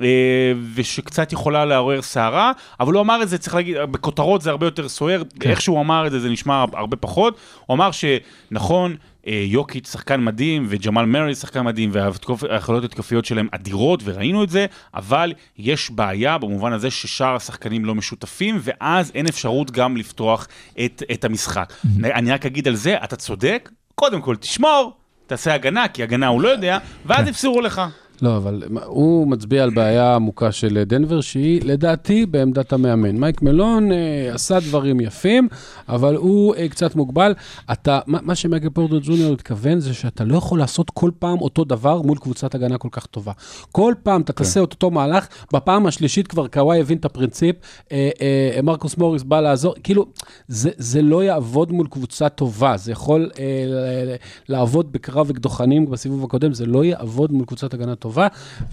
[0.00, 4.66] אה, ושקצת יכולה לעורר סערה, אבל הוא אמר את זה, צריך להגיד, בכותרות זה הרבה
[4.66, 5.50] יותר סוער, כן.
[5.50, 7.36] איך שהוא אמר את זה זה נשמע הרבה פחות.
[7.66, 14.00] הוא אמר שנכון, אה, יוקיץ' שחקן מדהים, וג'מאל מרי שחקן מדהים, והיכולות התקפיות שלהם אדירות,
[14.04, 19.70] וראינו את זה, אבל יש בעיה במובן הזה ששאר השחקנים לא משותפים, ואז אין אפשרות
[19.70, 20.48] גם לפתוח
[20.84, 21.72] את, את המשחק.
[22.04, 24.92] אני רק אגיד על זה, אתה צודק, קודם כל תשמור,
[25.26, 27.82] תעשה הגנה, כי הגנה הוא לא יודע, ואז יפסרו לך.
[28.24, 33.16] לא, אבל הוא מצביע על בעיה עמוקה של דנבר, שהיא לדעתי בעמדת המאמן.
[33.16, 35.48] מייק מלון אה, עשה דברים יפים,
[35.88, 37.34] אבל הוא אה, קצת מוגבל.
[37.72, 41.64] אתה, מה, מה שמייקל פורטו ג'וניור התכוון זה שאתה לא יכול לעשות כל פעם אותו
[41.64, 43.32] דבר מול קבוצת הגנה כל כך טובה.
[43.72, 47.56] כל פעם אתה תעשה את אותו מהלך, בפעם השלישית כבר קוואי הבין את הפרינציפ,
[47.92, 50.06] אה, אה, מרקוס מוריס בא לעזור, כאילו,
[50.48, 54.16] זה, זה לא יעבוד מול קבוצה טובה, זה יכול אה,
[54.48, 58.13] לעבוד בקרב אקדוחנים בסיבוב הקודם, זה לא יעבוד מול קבוצת הגנה טובה,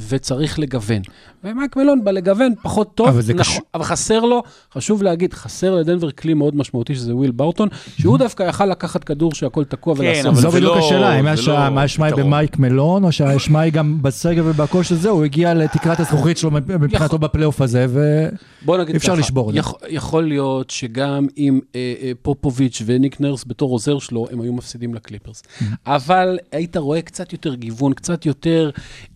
[0.09, 1.01] וצריך לגוון.
[1.43, 5.75] ומייק מלון בלגוון פחות טוב, אבל זה נכון, קשור- אבל חסר לו, חשוב להגיד, חסר
[5.75, 7.67] לדנבר כלי מאוד משמעותי, שזה וויל בארטון,
[7.99, 10.25] שהוא דווקא יכל לקחת כדור שהכל תקוע כן, ולעשות.
[10.25, 12.15] אבל זו בדיוק לא- השאלה, אם האשמה היא.
[12.15, 16.51] במייק מלון, או שהאשמה היא גם בסגל ובהכל של זה, הוא הגיע לתקרת הזכוכית שלו
[16.51, 18.27] מבחינתו בפלייאוף הזה, ו...
[18.65, 19.61] בוא נגיד אפשר ככה, לשבור את זה.
[19.89, 24.93] יכול, להיות שגם עם אה, אה, פופוביץ' וניק נרס בתור עוזר שלו, הם היו מפסידים
[24.93, 25.41] לקליפרס.
[25.41, 25.63] Mm-hmm.
[25.85, 28.69] אבל היית רואה קצת יותר גיוון, קצת יותר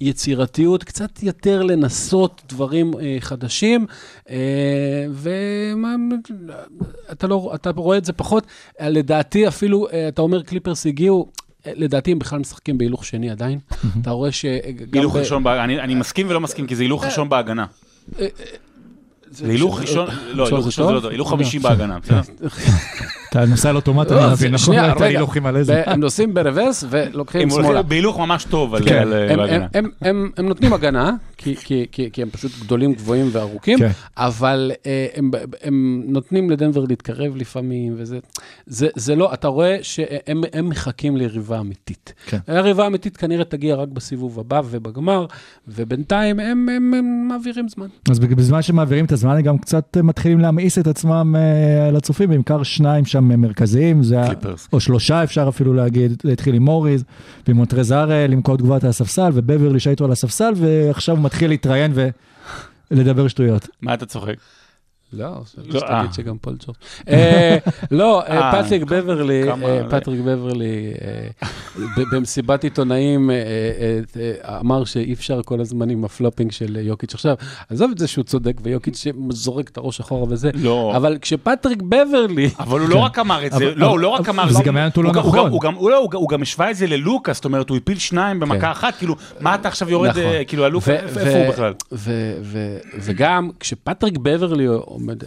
[0.06, 3.86] יצירתיות, קצת יותר לנסות דברים אה, חדשים,
[4.30, 4.36] אה,
[5.12, 8.44] ואתה לא, אתה רואה את זה פחות.
[8.82, 11.28] אה, לדעתי אפילו, אה, אתה אומר קליפרס הגיעו,
[11.68, 13.60] אה, לדעתי הם בכלל משחקים בהילוך שני עדיין.
[14.02, 14.54] אתה רואה שגם...
[14.94, 17.66] הילוך ב- ראשון, בהג- אני אני מסכים ולא מסכים, כי זה הילוך ראשון בהגנה.
[18.18, 18.28] זה-
[19.32, 21.02] זה הילוך ראשון, לא, הילוך ראשון זה לא טוב?
[21.04, 22.22] טוב, הילוך חמישי בהגנה, בסדר?
[23.38, 24.66] אתה נוסע על אוטומט, לא, אני מבין, נכון?
[24.66, 25.06] שנייה, את רגע.
[25.06, 25.82] ההילוכים על איזה.
[25.86, 27.82] הם נוסעים ברוורס ולוקחים שמאלה.
[27.82, 28.98] בהילוך ממש טוב על כן.
[28.98, 29.62] על-
[30.02, 33.90] הם, נותנים הגנה, כי, כי, כי, כי הם פשוט גדולים, גבוהים וארוכים, כן.
[34.18, 35.08] אבל אה,
[35.64, 38.20] הם, נותנים לדנבר להתקרב לפעמים, וזה
[38.68, 42.14] זה, זה לא, אתה רואה שהם הם מחכים ליריבה אמיתית.
[42.26, 42.38] כן.
[42.48, 45.26] היריבה האמיתית כנראה תגיע רק בסיבוב הבא ובגמר,
[45.68, 47.88] ובינתיים הם מעבירים זמן.
[48.12, 52.30] אז בזמן שמעבירים את הזמן, הם גם קצת מתחילים להמאיס את עצמם אה, על הצופים,
[52.30, 54.68] בעיקר שניים שם מרכזיים, זה קליפרס.
[54.74, 57.04] או שלושה אפשר אפילו להגיד, זה התחיל עם מוריס,
[57.48, 61.94] ועם מונטרז למכור תגובת על הספסל, ובברלי שהיה איתו על הספסל, ועכשיו הוא מתחיל להתראיין
[62.92, 63.68] ולדבר שטויות.
[63.82, 64.36] מה אתה צוחק?
[65.16, 65.26] לא,
[65.68, 66.00] לא, אה.
[66.02, 66.78] תגיד שגם פול ג'ורג'.
[67.10, 67.58] אה,
[67.92, 69.56] לא, אה, אה, פטריק בברלי, אה?
[69.90, 71.28] פטריק בברלי, אה,
[72.12, 74.00] במסיבת עיתונאים אה, אה,
[74.48, 77.14] אה, אמר שאי אפשר כל הזמן עם ה flopping של יוקיץ'.
[77.14, 77.36] עכשיו,
[77.70, 80.94] עזוב את זה שהוא צודק ויוקיץ' זורק את הראש אחורה וזה, לא.
[80.96, 84.30] אבל כשפטריק בברלי, אבל הוא לא רק אמר את זה, אבל- לא, הוא לא רק
[84.30, 84.50] אמר...
[84.52, 85.46] זה- גם היה נתון לא הוא גם- הוא נכון.
[85.46, 87.98] גם- הוא גם- הוא לא, הוא גם- השווה את זה ללוקה, זאת אומרת, הוא הפיל
[87.98, 88.50] שניים כן.
[88.50, 90.22] במכה אחת, כאילו, מה אתה עכשיו יורד, נכון.
[90.24, 91.74] אה, כאילו, הלוקאס, ו- איפה הוא בכלל?
[91.92, 94.68] ו- ו- וגם כשפטריק בברלי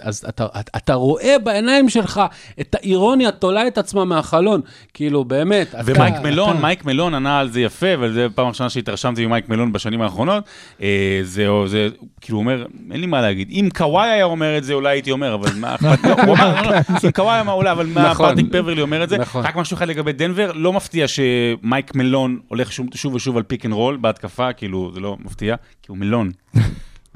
[0.02, 2.20] אז אתה, אתה רואה בעיניים שלך
[2.60, 4.60] את האירוניה תולה את עצמה מהחלון.
[4.94, 5.68] כאילו, באמת.
[5.68, 9.48] אתה- ומייק מלון, אתה- מייק מלון ענה על זה יפה, וזו פעם ראשונה שהתרשמתי ממייק
[9.48, 10.44] מלון בשנים האחרונות.
[10.82, 11.88] אה, זה, זה,
[12.20, 13.48] כאילו, הוא אומר, אין לי מה להגיד.
[13.50, 16.10] אם קוואי היה אומר את זה, אולי הייתי אומר, אבל מה אכפת לי?
[16.26, 16.70] הוא אמר,
[17.04, 18.28] אם קוואי אמר, אולי, אבל מה נכון.
[18.28, 19.18] פטריק בברלי אומר את זה?
[19.18, 19.44] נכון.
[19.44, 23.72] רק משהו אחד לגבי דנבר, לא מפתיע שמייק מלון הולך שוב ושוב על pick and
[23.74, 26.30] roll בהתקפה, כאילו, זה לא מפתיע, כי הוא מלון.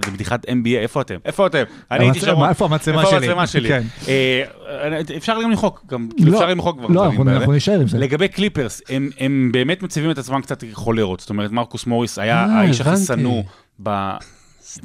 [0.04, 1.16] זה בדיחת NBA, איפה אתם?
[1.24, 1.62] איפה אתם?
[1.90, 2.44] אני הייתי שם.
[2.48, 3.14] איפה המצלמה שלי?
[3.14, 3.68] איפה המצלמה שלי?
[3.68, 3.82] כן.
[4.08, 4.42] אה,
[5.16, 6.88] אפשר גם למחוק, גם, כאילו לא, אפשר למחוק כבר.
[6.88, 7.98] לא, אנחנו נשאר עם זה.
[7.98, 11.20] לגבי קליפרס, הם, הם באמת מציבים את עצמם קצת כחולרות.
[11.20, 12.96] זאת אומרת, מרקוס מוריס היה אה, האיש הכי.
[12.96, 13.42] שנוא,
[13.82, 14.10] ב...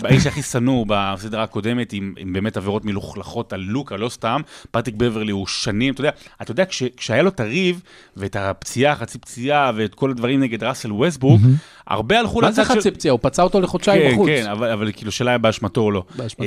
[0.04, 4.42] האיש הכי שנוא בסדרה הקודמת, עם, עם באמת עבירות מלוכלכות על לוקה, לא סתם.
[4.72, 7.82] פטריק בברלי הוא שנים, אתה יודע, אתה יודע, כש, כשהיה לו את הריב,
[8.18, 11.42] ואת הפציעה, חצי פציעה, ואת כל הדברים נגד ראסל ווסטברוק,
[11.88, 12.80] הרבה הלכו מה זה לצד של...
[12.80, 13.12] חצי פציעה?
[13.12, 14.28] הוא פצע אותו לחודשיים כן, בחוץ.
[14.28, 16.04] כן, אבל, אבל כאילו שאלה באשמתו או לא.
[16.16, 16.44] באשמתו.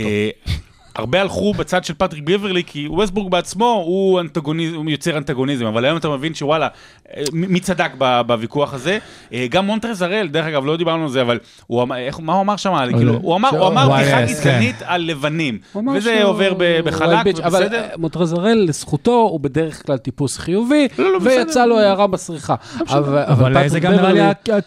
[0.97, 5.67] אה, הרבה הלכו בצד של פטריק ביברלי, כי ווסטברוק בעצמו הוא, אנטגוניזם, הוא יוצר אנטגוניזם,
[5.67, 6.69] אבל היום אתה מבין שוואלה,
[7.17, 7.91] אה, מי צדק
[8.27, 8.99] בוויכוח הזה?
[9.33, 12.33] אה, גם מונטרז הראל, דרך אגב, לא דיברנו על זה, אבל הוא אמר, איך, מה
[12.33, 12.75] הוא אמר שם?
[12.97, 15.59] כאילו, הוא אמר, הוא אמר בדיחה yes, גזענית על לבנים,
[15.97, 16.53] וזה שהוא- עובר
[16.85, 17.83] בחלק, bitch, אבל ובסדר?
[17.83, 21.31] אה, מונטרז הראל, לזכותו, הוא בדרך כלל טיפוס חיובי, לא, לא, בסדר.
[21.31, 22.55] ויצא לו הערה בסריחה.
[22.89, 24.21] אבל אבל זה גם נראה לי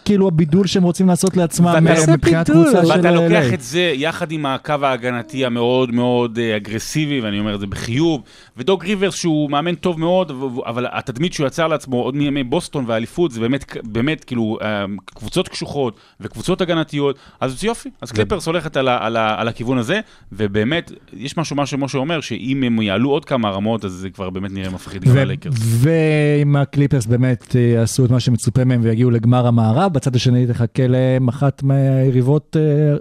[0.05, 1.79] כאילו הבידול שהם רוצים לעשות לעצמם אה,
[2.13, 2.49] מבחינת.
[2.49, 3.53] קבוצה של ואתה לוקח.
[3.53, 8.21] את זה יחד עם הקו ההגנתי המאוד מאוד אה, אגרסיבי, ואני אומר את זה בחיוב,
[8.57, 10.31] ודוג ריברס שהוא מאמן טוב מאוד,
[10.65, 15.47] אבל התדמית שהוא יצר לעצמו עוד מימי בוסטון והאליפות, זה באמת, באמת כאילו אה, קבוצות
[15.47, 19.77] קשוחות וקבוצות הגנתיות, אז זה יופי, אז קליפרס הולכת על, ה- על, ה- על הכיוון
[19.77, 19.99] הזה,
[20.31, 24.29] ובאמת, יש משהו, מה שמשה אומר, שאם הם יעלו עוד כמה רמות, אז זה כבר
[24.29, 25.53] באמת נראה מפחיד גם ללייקרס.
[25.59, 30.88] ואם הקליפרס באמת אה, יעשו את מה שמצופה מהם ויגיעו לגמר המערב, בצד השני תחכה
[30.88, 32.55] להם אחת מהיריבות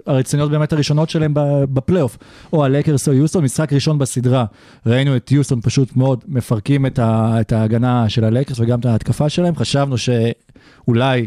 [0.06, 1.32] הרציניות באמת הראשונות שלהם
[1.72, 2.18] בפלייאוף,
[2.52, 4.44] או הלייקרס או יוסטון, משחק ראשון בסדרה.
[4.86, 9.28] ראינו את יוסטון פשוט מאוד מפרקים את, ה- את ההגנה של הלייקרס וגם את ההתקפה
[9.28, 11.26] שלהם, חשבנו שאולי,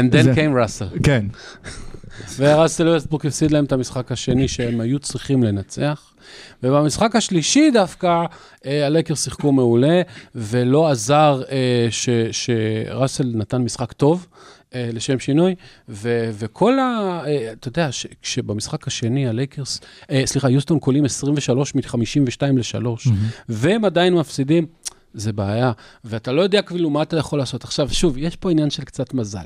[0.00, 0.86] And then זה- came ראסל.
[1.02, 1.26] כן,
[2.36, 6.10] וראסל ווסטברוק הפסיד להם את המשחק השני שהם היו צריכים לנצח.
[6.62, 8.24] ובמשחק השלישי דווקא,
[8.66, 10.02] אה, הלקר שיחקו מעולה,
[10.34, 14.26] ולא עזר אה, ש- שראסל נתן משחק טוב.
[14.74, 15.54] אה, לשם שינוי,
[15.88, 16.82] ו- וכל ה...
[17.26, 22.86] אה, אתה יודע, ש- כשבמשחק השני הלייקרס, אה, סליחה, יוסטון קולים 23 מ-52 ל-3,
[23.48, 24.66] והם עדיין מפסידים,
[25.14, 25.72] זה בעיה,
[26.04, 27.64] ואתה לא יודע כאילו מה אתה יכול לעשות.
[27.64, 29.44] עכשיו, שוב, יש פה עניין של קצת מזל.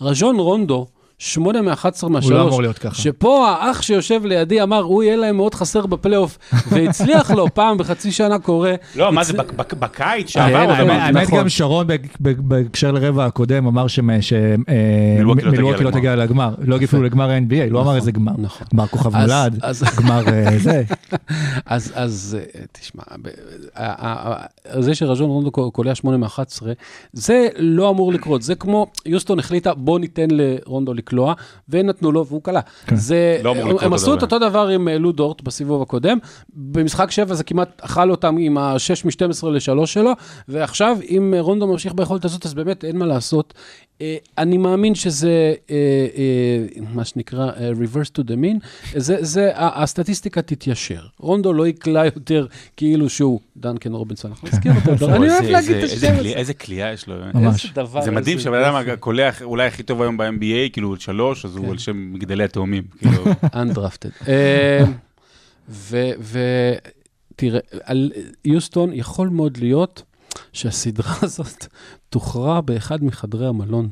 [0.00, 0.86] רז'ון רונדו,
[1.22, 2.94] 8 מ-11 מהשלוש, הוא לא אמור להיות ככה.
[2.94, 6.38] שפה האח שיושב לידי אמר, הוא יהיה להם מאוד חסר בפלייאוף,
[6.72, 8.74] והצליח לו פעם בחצי שנה קורה.
[8.96, 9.32] לא, מה זה,
[9.78, 11.38] בקיץ כן, שעבר, האמת נכון.
[11.38, 11.86] גם שרון
[12.20, 13.86] בהקשר לרבע הקודם אמר
[15.18, 18.32] מילווקי לא שמילווקי לא תגיע לגמר, לא הגיע אפילו לגמר ה-NBA, לא אמר איזה גמר,
[18.38, 18.66] נכון.
[18.74, 19.58] גמר כוכב נולד,
[19.98, 20.82] גמר אה, זה,
[21.66, 23.02] אז, אז אה, תשמע,
[24.78, 26.62] זה שרז'ון רונדו קולע 8 מ-11,
[27.12, 28.42] זה לא אמור לקרות.
[28.42, 31.34] זה כמו, יוסטון החליטה, בוא ניתן לרונדו לקלוע,
[31.68, 32.60] ונתנו לו, והוא קלע.
[32.94, 34.22] זה, לא לקרות הם עשו את.
[34.22, 36.18] אותו דבר עם אה, לו דורט בסיבוב הקודם.
[36.54, 40.12] במשחק 7 זה כמעט אכל אותם עם ה-6 מ-12 ל-3 שלו,
[40.48, 43.54] ועכשיו, אם אה, רונדו ממשיך ביכולת הזאת, אז באמת אין מה לעשות.
[44.00, 45.28] אה, אני מאמין שזה,
[45.70, 45.76] אה,
[46.16, 51.00] אה, מה שנקרא, אה, reverse to the mean, זה, זה, ה- הסטטיסטיקה תתיישר.
[51.20, 52.46] רונדו לא יקלע יותר
[52.76, 55.06] כאילו שהוא דנקן רובינסון, אנחנו נזכיר אותו.
[55.14, 56.28] אני אוהב להגיד את איזה- השם איזה הזה.
[56.28, 57.14] איזה קליעה יש לו.
[57.34, 57.64] ממש.
[57.64, 58.74] איזה דבר, זה מדהים שהבן אדם.
[58.74, 61.58] הקולע אולי הכי טוב היום ב-NBA, כאילו שלוש, אז כן.
[61.58, 62.84] הוא על שם מגדלי התאומים.
[62.98, 64.30] כאילו, Undrafted.
[67.30, 68.12] ותראה, על
[68.44, 70.02] יוסטון יכול מאוד להיות
[70.52, 71.66] שהסדרה הזאת
[72.14, 73.88] תוכרע באחד מחדרי המלון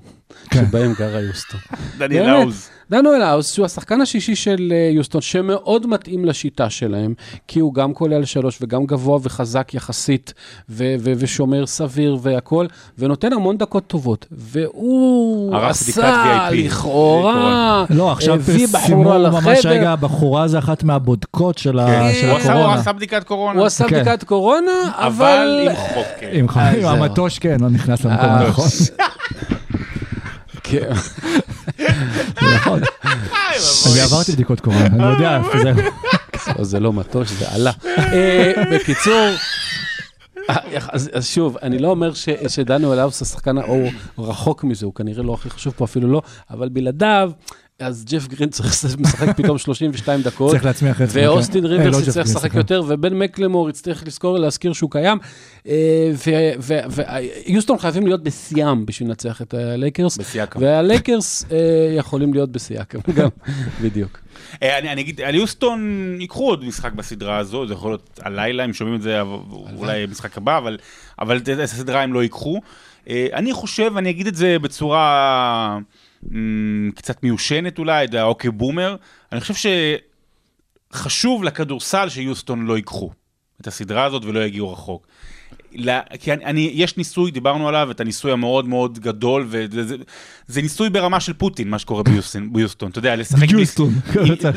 [0.50, 0.64] כן.
[0.68, 1.60] שבהם גרה יוסטון.
[1.98, 2.28] דניאל.
[2.28, 2.68] האוז.
[2.90, 7.14] דנואל האוס, שהוא השחקן השישי של אה, יוסטון, שמאוד מתאים לשיטה שלהם,
[7.48, 10.34] כי הוא גם קולע לשלוש וגם גבוה וחזק יחסית,
[10.70, 12.66] ו- ו- ושומר סביר והכול,
[12.98, 14.26] ונותן המון דקות טובות.
[14.30, 16.54] והוא עשה VIP.
[16.54, 18.38] לכאורה, לא, עכשיו
[18.72, 19.66] בחורה ממש.
[19.66, 22.80] רגע, הבחורה זה אחת מהבודקות של כן, של הוא עשה- הוא הקורונה.
[22.80, 23.58] עשה בדיקת קורונה.
[23.58, 24.00] הוא עשה כן.
[24.00, 25.68] בדיקת קורונה, אבל אבל...
[25.70, 26.06] עם חוק.
[26.20, 26.30] כן.
[26.32, 26.90] עם אה.
[26.90, 28.68] המטוש כן, לא נכנס למקום אה, הנכון.
[30.62, 30.90] כן.
[32.56, 32.80] נכון.
[33.92, 35.72] אני עברתי בדיקות קורונה, אני יודע איפה זה.
[36.58, 37.72] לא, זה לא מטוש, זה עלה.
[37.98, 39.28] אה, בקיצור,
[40.50, 40.56] אה,
[40.92, 43.84] אז, אז שוב, אני לא אומר ש, שדנו אלאוס השחקן, או
[44.18, 47.30] רחוק מזה, הוא כנראה לא הכי חשוב פה, אפילו לא, אבל בלעדיו,
[47.78, 48.68] אז ג'ף גרין צריך
[49.00, 50.50] לשחק פתאום 32 דקות.
[50.50, 51.20] צריך להצמיח את זה.
[51.22, 51.72] ואוסטין כן.
[51.72, 55.18] אה, ריברס לא יצטרך לשחק יותר, ובן מקלמור יצטרך לזכור, להזכיר שהוא קיים.
[55.68, 56.10] אה,
[57.46, 60.60] ויוסטון חייבים להיות בשיאם בשביל לנצח את הלייקרס, בשיאם.
[60.62, 61.56] והלייקרס אה,
[61.96, 63.28] יכולים להיות בשיאקם גם,
[63.82, 64.20] בדיוק.
[64.62, 65.80] אני אגיד, על יוסטון
[66.20, 69.20] ייקחו עוד משחק בסדרה הזו, זה יכול להיות הלילה, אם שומעים את זה,
[69.76, 72.60] אולי משחק הבא, אבל- את הסדרה הם לא ייקחו.
[73.10, 75.78] אני חושב, אני אגיד את זה בצורה
[76.94, 78.96] קצת מיושנת אולי, יודע, OK boomer,
[79.32, 79.70] אני חושב
[80.92, 83.10] שחשוב לכדורסל שיוסטון לא ייקחו
[83.60, 85.06] את הסדרה הזאת ולא יגיעו רחוק.
[85.72, 89.96] לה- כי אני, אני, יש ניסוי, דיברנו עליו, את הניסוי המאוד מאוד גדול, וזה זה,
[90.46, 93.92] זה ניסוי ברמה של פוטין, מה שקורה ביוסטון, ביוסטון אתה יודע, לשחק בלי, ביוסטון.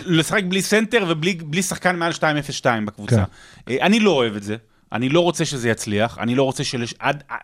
[0.05, 2.21] לשחק בלי סנטר ובלי בלי שחקן מעל 2.02
[2.85, 3.15] בקבוצה.
[3.15, 3.23] כן.
[3.73, 4.55] אה, אני לא אוהב את זה,
[4.91, 6.63] אני לא רוצה שזה יצליח, אני לא רוצה
[6.99, 7.39] עד, עד-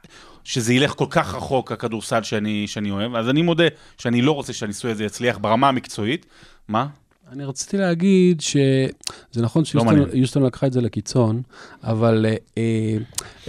[0.48, 3.64] שזה ילך כל כך רחוק, הכדורסל שאני, שאני אוהב, אז אני מודה
[3.98, 6.26] שאני לא רוצה שהניסוי הזה יצליח ברמה המקצועית.
[6.68, 6.88] מה?
[7.32, 10.18] אני רציתי להגיד שזה נכון שיוסטון מעניין.
[10.18, 11.42] יוסטון לקחה את זה לקיצון,
[11.84, 12.98] אבל אה, אה,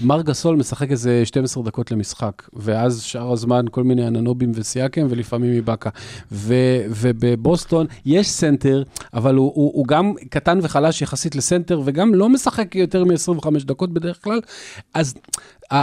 [0.03, 5.53] מר גסול משחק איזה 12 דקות למשחק, ואז שאר הזמן כל מיני אנונובים וסיאקם, ולפעמים
[5.53, 5.91] מבאקה.
[6.31, 8.83] ובבוסטון יש סנטר,
[9.15, 13.93] אבל הוא, הוא, הוא גם קטן וחלש יחסית לסנטר, וגם לא משחק יותר מ-25 דקות
[13.93, 14.41] בדרך כלל,
[14.95, 15.15] אז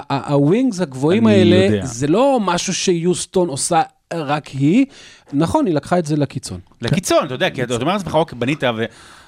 [0.10, 1.86] ה wings הגבוהים האלה, יודע.
[1.86, 3.82] זה לא משהו שיוסטון עושה
[4.14, 4.86] רק היא.
[5.34, 6.60] נכון, היא לקחה את זה לקיצון.
[6.82, 8.86] לקיצון, אתה יודע, כי אתה אומר לעצמך, אוקיי, בנית, ו...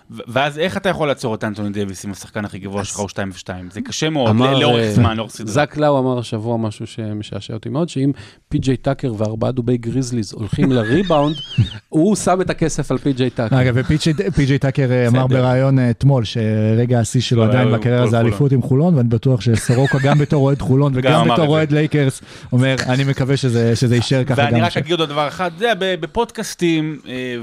[0.10, 3.30] ואז איך אתה יכול לעצור את אנטוני דייוויס עם השחקן הכי גבוה שלך הוא 2
[3.30, 3.50] ו-2?
[3.72, 5.52] זה קשה מאוד, אמר, לאורך אה, זמן, לאורך סדרה.
[5.52, 8.12] זק לאו אמר השבוע משהו שמשעשע אותי מאוד, שאם
[8.50, 11.36] פי.ג'יי טאקר וארבעה דובי גריזליז הולכים לריבאונד,
[11.90, 13.62] הוא שם את הכסף על פי.ג'יי טאקר.
[13.62, 15.28] אגב, ופי.ג'יי טאקר אה, אמר.
[15.28, 18.20] בריאיון אה, אתמול, שרגע השיא שלו לא, עדיין הוא בקריירה כל זה.
[18.20, 21.48] אליפות עם חולון, ואני בטוח שסורוקה גם בתור אוהד חולון גם וגם בתור.
[21.48, 24.48] אוהד לייקרס, אומר, אני מקווה שזה שזה יישאר ככה גם.
[24.48, 27.00] ואני רק אגיד עוד דבר אחד, אתה יודע, ב- בפודקאסטים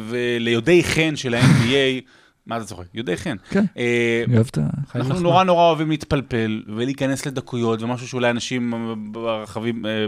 [0.09, 2.01] וליודעי חן של ה-NBA,
[2.47, 2.85] מה אתה צוחק?
[2.95, 3.37] יודעי חן.
[3.51, 3.65] כן.
[3.77, 4.63] אה, אני אוהב את ה...
[4.95, 5.21] אנחנו.
[5.21, 8.75] נורא נורא אוהבים להתפלפל ולהיכנס לדקויות ומשהו שאולי אנשים
[9.13, 10.07] ברחבים, אה,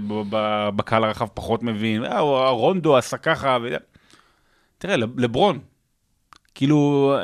[0.77, 3.57] בקהל הרחב פחות מבין, אה, הרונדו עשה ככה.
[4.79, 5.59] תראה, לב- לברון,
[6.55, 7.15] כאילו,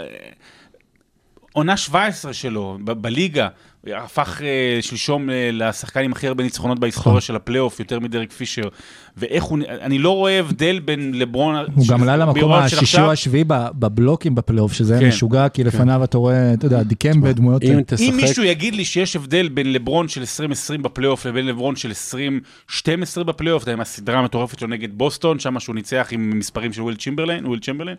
[1.52, 3.48] עונה 17 שלו ב- בליגה,
[3.86, 8.68] הפך אה, שלשום אה, לשחקן עם הכי הרבה ניצחונות בהיסטוריה של הפלייאוף, יותר מדרק פישר,
[9.16, 11.64] ואיך הוא, אני לא רואה הבדל בין לברון...
[11.74, 13.12] הוא גם עלה למקום השישי או.
[13.12, 15.08] השביעי ב- בבלוקים בפלייאוף, שזה כן.
[15.08, 17.62] משוגע, כי לפניו אתה רואה, אתה יודע, דיקמבה, דמויות...
[17.62, 21.76] אם אם תשחק, מישהו יגיד לי שיש הבדל בין לברון של 2020 בפלייאוף לבין לברון
[21.76, 26.38] של 2012 בפלייאוף, אתה יודע, עם הסדרה המטורפת שלו נגד בוסטון, שם שהוא ניצח עם
[26.38, 27.96] מספרים של וויל צ'ימברליין, וויל צ'מברליין,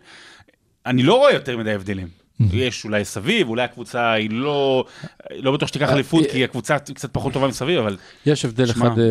[0.86, 2.23] אני לא רואה יותר מדי הבדלים.
[2.52, 4.84] יש אולי סביב, אולי הקבוצה היא לא,
[5.30, 8.86] לא בטוח שתיקח אליפות, כי הקבוצה קצת פחות טובה מסביב, אבל יש הבדל שמע.
[8.86, 9.04] אחד אה,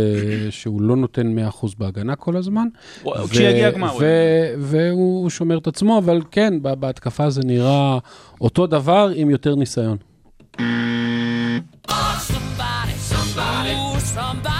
[0.49, 2.67] שהוא לא נותן 100% בהגנה כל הזמן.
[3.29, 3.97] כשיגיע הגמר,
[4.59, 7.97] והוא שומר את עצמו, אבל כן, ב- בהתקפה זה נראה
[8.41, 9.97] אותו דבר עם יותר ניסיון.
[14.15, 14.52] Somebody,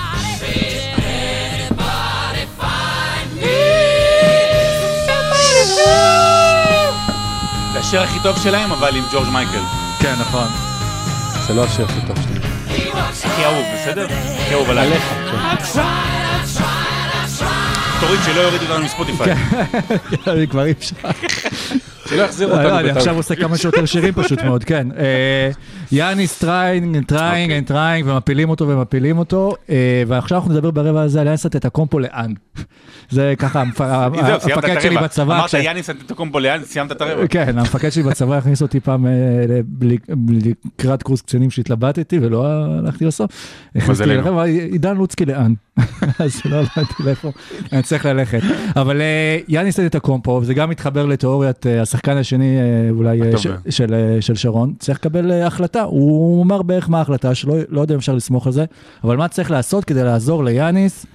[7.94, 9.62] השיר הכי טוב שלהם, אבל עם ג'ורג' מייקל.
[10.00, 10.48] כן, נכון.
[11.48, 12.40] זה לא השיר הכי טוב שלי.
[13.26, 14.08] הכי אהוב, בסדר?
[14.40, 14.88] הכי אהוב עליי.
[14.88, 15.04] עליך,
[15.74, 16.83] כן.
[18.08, 19.34] תוריד שלא יוריד אותנו מספוטיפיי.
[20.28, 20.96] אני כבר אי אפשר.
[22.06, 22.98] שלא יחזירו לא, אותנו אני בטעות.
[22.98, 24.88] עכשיו עושה כמה שיותר שירים פשוט מאוד, כן.
[24.98, 25.50] אה,
[25.92, 27.62] יאניס trying, trying, אוקיי.
[27.62, 32.34] trying, ומפילים אותו ומפילים אותו, אה, ועכשיו אנחנו נדבר ברבע הזה על יאניס אנטטוקומפו לאן.
[33.10, 34.98] זה ככה את המפקד שלי.
[34.98, 35.39] בצבא.
[35.39, 37.28] אמרת יאניס אנטטוקומפו לאן, סיימת את הרבע.
[37.28, 39.12] כן, המפקד שלי בצבא הכניס אותי פעם אה,
[40.30, 43.32] לקראת קורס קצינים שהתלבטתי ולא הלכתי לסוף.
[44.06, 45.54] לרבע, עידן לוצקי לאן?
[46.20, 47.32] אז לא הבנתי לאיפה
[47.72, 48.40] אני צריך ללכת.
[48.76, 53.20] אבל אה, יאניס את הקומפו, וזה גם מתחבר לתיאוריית אה, השחקן השני אה, אולי
[53.70, 55.82] של, של שרון, צריך לקבל החלטה.
[55.82, 58.66] הוא אמר בערך מה ההחלטה שלו, לא יודע אם אפשר לסמוך על זה,
[59.04, 61.06] אבל מה צריך לעשות כדי לעזור ליאניס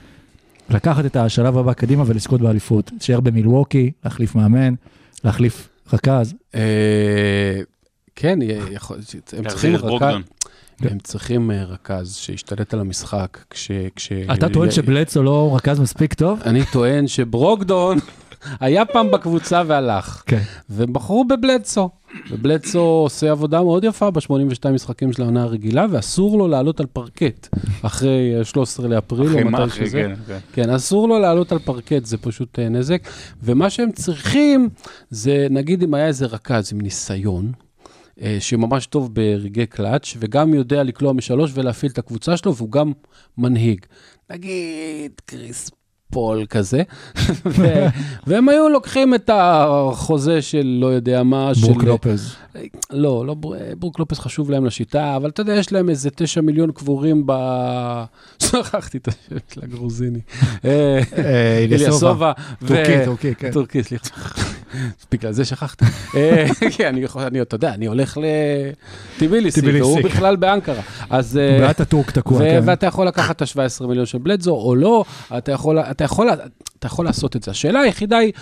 [0.71, 2.90] לקחת את השלב הבא קדימה ולזכות באליפות.
[3.01, 4.75] שייר במילווקי, להחליף מאמן,
[5.25, 6.35] להחליף רכז.
[8.16, 8.38] כן,
[9.33, 10.14] הם צריכים רכז.
[10.81, 13.71] הם צריכים אה, רכז שישתלט על המשחק, כש...
[13.97, 16.41] כש- אתה טוען שבלצו לא רכז מספיק טוב?
[16.47, 17.99] אני טוען שברוקדון
[18.61, 20.41] היה פעם בקבוצה והלך, כן.
[20.71, 21.91] והם בחרו בבלדסו.
[22.31, 27.49] ובלדסו עושה עבודה מאוד יפה ב-82 משחקים של העונה הרגילה, ואסור לו לעלות על פרקט
[27.83, 29.51] אחרי אה, 13 לאפריל, אחרי או?
[29.51, 29.91] מתי שזה.
[29.91, 30.38] כן, כן.
[30.53, 33.03] כן, אסור לו לעלות על פרקט, זה פשוט אה, נזק.
[33.43, 34.69] ומה שהם צריכים,
[35.11, 37.67] זה נגיד אם היה איזה רכז עם ניסיון, אה,
[38.40, 42.92] שממש טוב ברגעי קלאץ', וגם יודע לקלוע משלוש ולהפעיל את הקבוצה שלו, והוא גם
[43.38, 43.87] מנהיג.
[44.31, 45.70] נגיד קריס
[46.11, 46.83] פול כזה,
[47.47, 47.87] ו-
[48.27, 51.88] והם היו לוקחים את החוזה של לא יודע מה, ברוק של...
[51.88, 52.35] לופז.
[52.90, 56.40] לא, לא, בר- ברוק לופז חשוב להם לשיטה, אבל אתה יודע, יש להם איזה תשע
[56.40, 57.33] מיליון קבורים ב...
[58.42, 60.18] שכחתי את השם של הגרוזיני.
[60.64, 61.01] אה,
[61.59, 62.33] איליאסובה.
[62.62, 63.51] ו- טורקי, טורקי, כן.
[63.53, 64.31] טורקי, סליחה.
[65.12, 65.85] בגלל זה שכחתי.
[66.14, 66.94] אה, כן,
[67.27, 70.03] אני אתה יודע, אני הולך לטביליסי, טביליסי, והוא כן.
[70.03, 70.81] בכלל באנקרה.
[71.11, 71.37] אז...
[71.37, 72.61] אה, ואתה טורק תקוע, כן.
[72.64, 75.05] ואתה יכול לקחת את ה-17 מיליון של בלדסו או לא,
[75.38, 76.28] אתה יכול, אתה יכול,
[76.78, 77.50] אתה יכול לעשות את זה.
[77.50, 78.32] השאלה היחידה היא,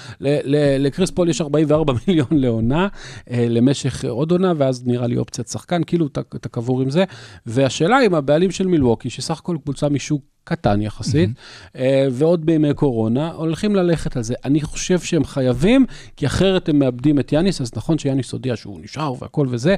[0.79, 2.89] לקריס פול יש 44 מיליון לעונה,
[3.31, 7.05] אה, למשך עוד עונה, ואז נראה לי אופציית שחקן, כאילו אתה קבור עם זה.
[7.47, 11.31] והשאלה אם הבעלים של מילווקי, שסך הכל קבוצה משוק קטן יחסית,
[11.77, 14.35] אה, ועוד בימי קורונה, הולכים ללכת על זה.
[14.45, 18.81] אני חושב שהם חייבים, כי אחרת הם מאבדים את יאניס, אז נכון שיאניס הודיע שהוא
[18.83, 19.75] נשאר והכל וזה,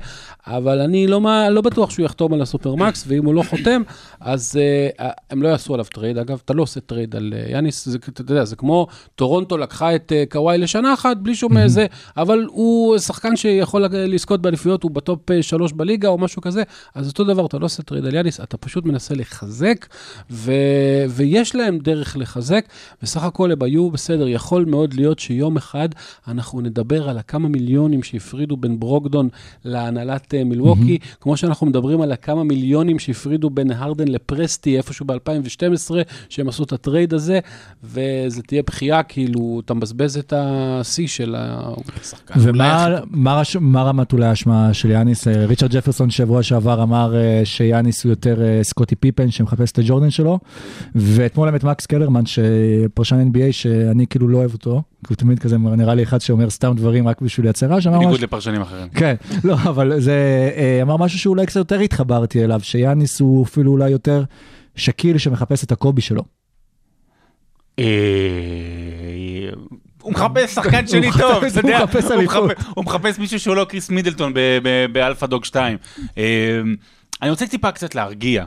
[0.46, 3.82] אבל אני לא, מה- לא בטוח שהוא יחתום על ה supermax, ואם הוא לא חותם,
[4.20, 4.58] אז
[5.00, 6.18] אה, הם לא יעשו עליו trade.
[6.18, 9.94] אגב, אתה לא עושה trade על אה, יאניס, זה, אתה יודע, זה כמו טורונטו לקחה
[9.94, 14.90] את אה, קוואי לשנה אחת, בלי שום זה, אבל הוא שחקן שיכול לזכות באליפויות, הוא
[14.90, 16.62] ב top שלוש בליגה או משהו כזה,
[16.94, 19.86] אז אותו דבר, אתה לא עושה trade על יאניס, אתה פשוט מנסה לחזק,
[20.30, 20.57] ו...
[21.10, 22.64] ויש להם דרך לחזק,
[23.02, 24.28] וסך הכל הם היו בסדר.
[24.28, 25.88] יכול מאוד להיות שיום אחד
[26.28, 29.28] אנחנו נדבר על הכמה מיליונים שהפרידו בין ברוקדון
[29.64, 31.16] להנהלת אה, מילווקי, mm-hmm.
[31.20, 35.90] כמו שאנחנו מדברים על הכמה מיליונים שהפרידו בין הרדן לפרסטי איפשהו ב-2012,
[36.28, 37.38] שהם עשו את ה trade הזה,
[37.84, 42.34] וזה תהיה בכייה, כאילו, אתה מבזבז את השיא של השחקן.
[42.42, 42.88] ומה.
[43.10, 45.28] מה רש- מה רמת אולי האשמה של יאניס?
[45.28, 50.10] אה, ריצ'רד ג'פרסון שבוע שעבר אמר אה, שיאניס הוא יותר סקוטי פיפן שמחפש את הג'ורדן
[50.10, 50.38] שלו,
[50.94, 55.58] ואתמול האמת מקס קלרמן, שפרשן NBA, שאני כאילו לא אוהב אותו, כי הוא תמיד כזה
[55.58, 58.88] נראה לי אחד שאומר סתם דברים רק בשביל לייצר רעש, אמר בניגוד לפרשנים אחרים.
[58.88, 63.72] כן, לא, אבל זה אה, אמר משהו שאולי קצת יותר התחברתי אליו, שיאניס הוא אפילו
[63.72, 64.24] אולי יותר
[64.76, 66.22] שקיל שמחפש את הקובי שלו.
[67.78, 67.84] אה,
[70.02, 71.84] הוא מחפש שחקן שני טוב, אתה יודע,
[72.74, 75.78] הוא מחפש מישהו שהוא לא קריס מידלטון ב- ב- באלפא דוג 2.
[76.18, 76.60] אה,
[77.22, 78.44] אני רוצה טיפה קצת להרגיע,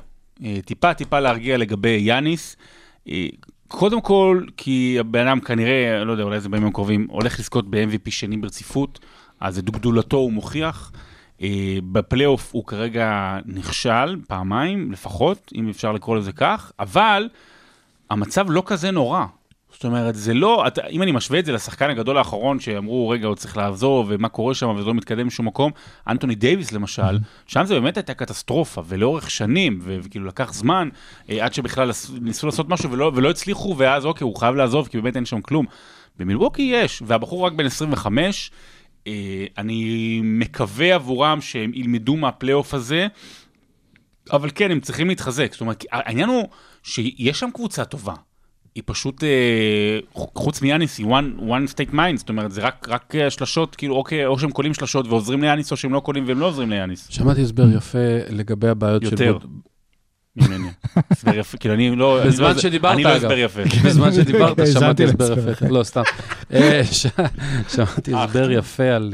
[0.66, 2.58] טיפה טיפה להרגיע לגבי יאניס.
[3.10, 3.28] אה,
[3.68, 8.12] קודם כל, כי הבן אדם כנראה, לא יודע, אולי זה בימים הקרובים, הולך לזכות ב-MVP
[8.12, 9.00] שני ברציפות,
[9.40, 10.92] אז את גדולתו הוא מוכיח.
[11.42, 17.30] אה, בפלייאוף הוא כרגע נכשל פעמיים לפחות, אם אפשר לקרוא לזה כך, אבל
[18.10, 19.26] המצב לא כזה נורא.
[19.74, 23.28] זאת אומרת, זה לא, אתה, אם אני משווה את זה לשחקן הגדול האחרון שאמרו, רגע,
[23.28, 25.72] הוא צריך לעזוב, ומה קורה שם, וזה לא מתקדם לשום מקום,
[26.08, 27.18] אנטוני דייוויס למשל,
[27.48, 30.90] שם זה באמת הייתה קטסטרופה, ולאורך שנים, וכאילו לקח זמן,
[31.30, 31.92] אה, עד שבכלל
[32.22, 35.42] ניסו לעשות משהו ולא, ולא הצליחו, ואז אוקיי, הוא חייב לעזוב, כי באמת אין שם
[35.42, 35.66] כלום.
[36.18, 38.52] במילווקי יש, והבחור רק בן 25,
[39.08, 43.08] אה, אני מקווה עבורם שהם ילמדו מהפלייאוף הזה,
[44.32, 45.52] אבל כן, הם צריכים להתחזק.
[45.52, 46.48] זאת אומרת, העניין הוא
[46.84, 48.14] שיש שם קבוצה טובה.
[48.76, 53.16] היא פשוט, אה, חוץ מיאניס, היא one, one state mind, זאת אומרת, זה רק, רק
[53.16, 56.40] אה, שלשות, כאילו, אוקיי, או שהם קולים שלשות ועוזרים ליאניס, או שהם לא קולים והם
[56.40, 57.08] לא עוזרים ליאניס.
[57.10, 57.98] שמעתי הסבר יפה
[58.30, 59.12] לגבי הבעיות של...
[59.12, 59.34] יותר.
[59.34, 59.46] בוד-
[60.36, 60.68] ממני.
[61.12, 62.22] הסבר יפה, כאילו, אני לא...
[62.22, 63.10] אני בזמן לא- שדיברת, אני לא.
[63.10, 63.62] הסבר יפה.
[63.86, 65.50] בזמן שדיברת, שמעתי הסבר.
[65.52, 65.68] יפה.
[65.70, 66.02] לא, סתם.
[66.54, 66.82] אה,
[67.70, 69.14] שמעתי הסבר יפה על...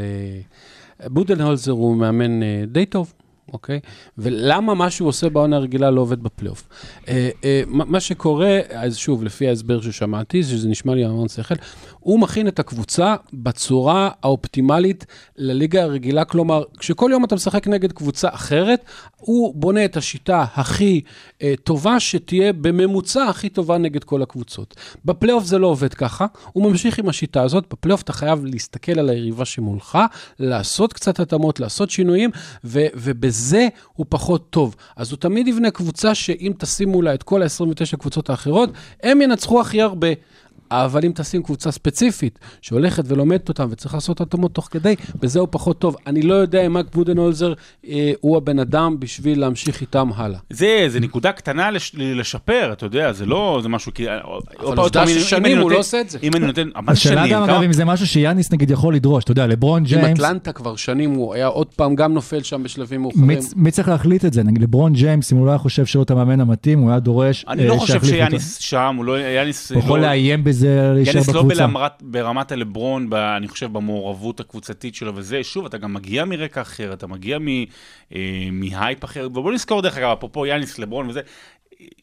[1.05, 3.14] בודנהולזר הוא מאמן די טוב,
[3.54, 3.80] אוקיי?
[4.18, 6.68] ולמה מה שהוא עושה בעונה הרגילה לא עובד בפלייאוף?
[7.08, 11.56] אה, אה, מה שקורה, אז שוב, לפי ההסבר ששמעתי, שזה נשמע לי המון שכל,
[12.00, 15.06] הוא מכין את הקבוצה בצורה האופטימלית
[15.38, 18.86] לליגה הרגילה, כלומר, כשכל יום אתה משחק נגד קבוצה אחרת,
[19.18, 21.02] הוא בונה את השיטה הכי
[21.41, 24.76] אה, טובה שתהיה בממוצע הכי טובה נגד כל הקבוצות.
[25.06, 29.10] בפלייאוף זה לא עובד ככה, הוא ממשיך עם השיטה הזאת, בפלייאוף אתה חייב להסתכל על
[29.10, 29.98] היריבה שמולך,
[30.39, 32.30] לעשות קצת התאמות, לעשות שינויים,
[32.64, 34.76] ו- ובזה הוא פחות טוב.
[34.95, 38.70] אז הוא תמיד יבנה קבוצה שאם תשימו לה את כל ה-29 קבוצות האחרות,
[39.04, 40.08] הם ינצחו הכי הרבה.
[40.72, 45.47] אבל אם תשים קבוצה ספציפית שהולכת ולומדת אותם וצריך לעשות התאמות תוך כדי, בזה הוא
[45.51, 45.95] פחות טוב.
[46.07, 47.53] אני לא יודע אם מייק בודנהולזר
[47.88, 50.39] אה, הוא הבן אדם בשביל להמשיך איתם הלאה.
[50.49, 54.05] זה, זה נקודה קטנה לש, לשפר, אתה יודע, זה לא, זה משהו, כי...
[54.09, 56.18] אבל עובדה ששנים הוא לא עושה את זה.
[56.24, 57.34] אם אני נותן, מה זה השאלה שנים?
[57.34, 60.20] גם, כמה- אגב, אם זה משהו שיאניס נגיד יכול לדרוש, אתה יודע, לברון עם ג'יימס,
[60.20, 63.28] אטלנטה כבר שנים, הוא היה עוד פעם גם נופל שם בשלבים מאוחרים.
[63.28, 64.43] מי, מי צריך להחליט את זה?
[64.43, 67.45] נגיד לברון ג'יימס, אם הוא לא היה חושב שהוא את המאמן המתאים, הוא היה דורש
[67.47, 68.30] אני אה, לא חושב שיחליפו אותו.
[68.30, 69.72] שיאניס שם, הוא יאניס...
[69.72, 71.68] הוא יכול לאיים בזה, להישאר יאניס לא בקבוצה.
[71.68, 75.43] ברמת, ברמת הלברון, ב, אני חושב, במעורבות הקבוצתית שלו וזה.
[75.43, 79.28] שוב, אתה גם מגיע מרקע אחר, אתה מגיע מ, אה, מהייפ אחר.
[79.32, 81.22] ובוא נזכור, דרך אגב, אפרופו יאניס, לברון וזה,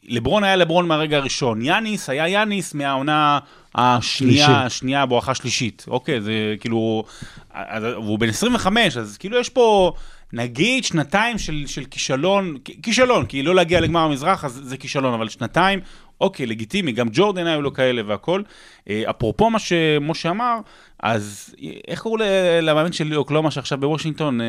[0.04, 3.38] לברון היה לברון מהרגע הראשון, יאניס היה יאניס מהעונה
[3.74, 4.64] השנייה.
[4.64, 5.84] השנייה בואכה שלישית.
[5.88, 7.04] אוקיי, זה כאילו,
[7.52, 9.92] אז, והוא בן 25, אז כאילו יש פה...
[10.34, 15.28] נגיד שנתיים של, של כישלון, כישלון, כי לא להגיע לגמר המזרח אז זה כישלון, אבל
[15.28, 15.80] שנתיים,
[16.20, 18.42] אוקיי, לגיטימי, גם ג'ורדן היו לו כאלה והכל.
[18.90, 20.58] אה, אפרופו מה שמשה אמר,
[20.98, 22.16] אז אה, איך קראו
[22.62, 24.40] למאמן של אוקלאומה שעכשיו בוושינגטון?
[24.40, 24.46] אה,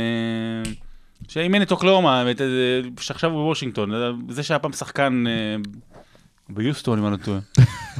[1.28, 2.32] שאימן את אוקלהומה, אה,
[3.00, 3.92] שעכשיו הוא בוושינגטון,
[4.30, 5.24] זה שהיה פעם שחקן
[6.50, 7.40] ביוסטון, אם אני לא טועה.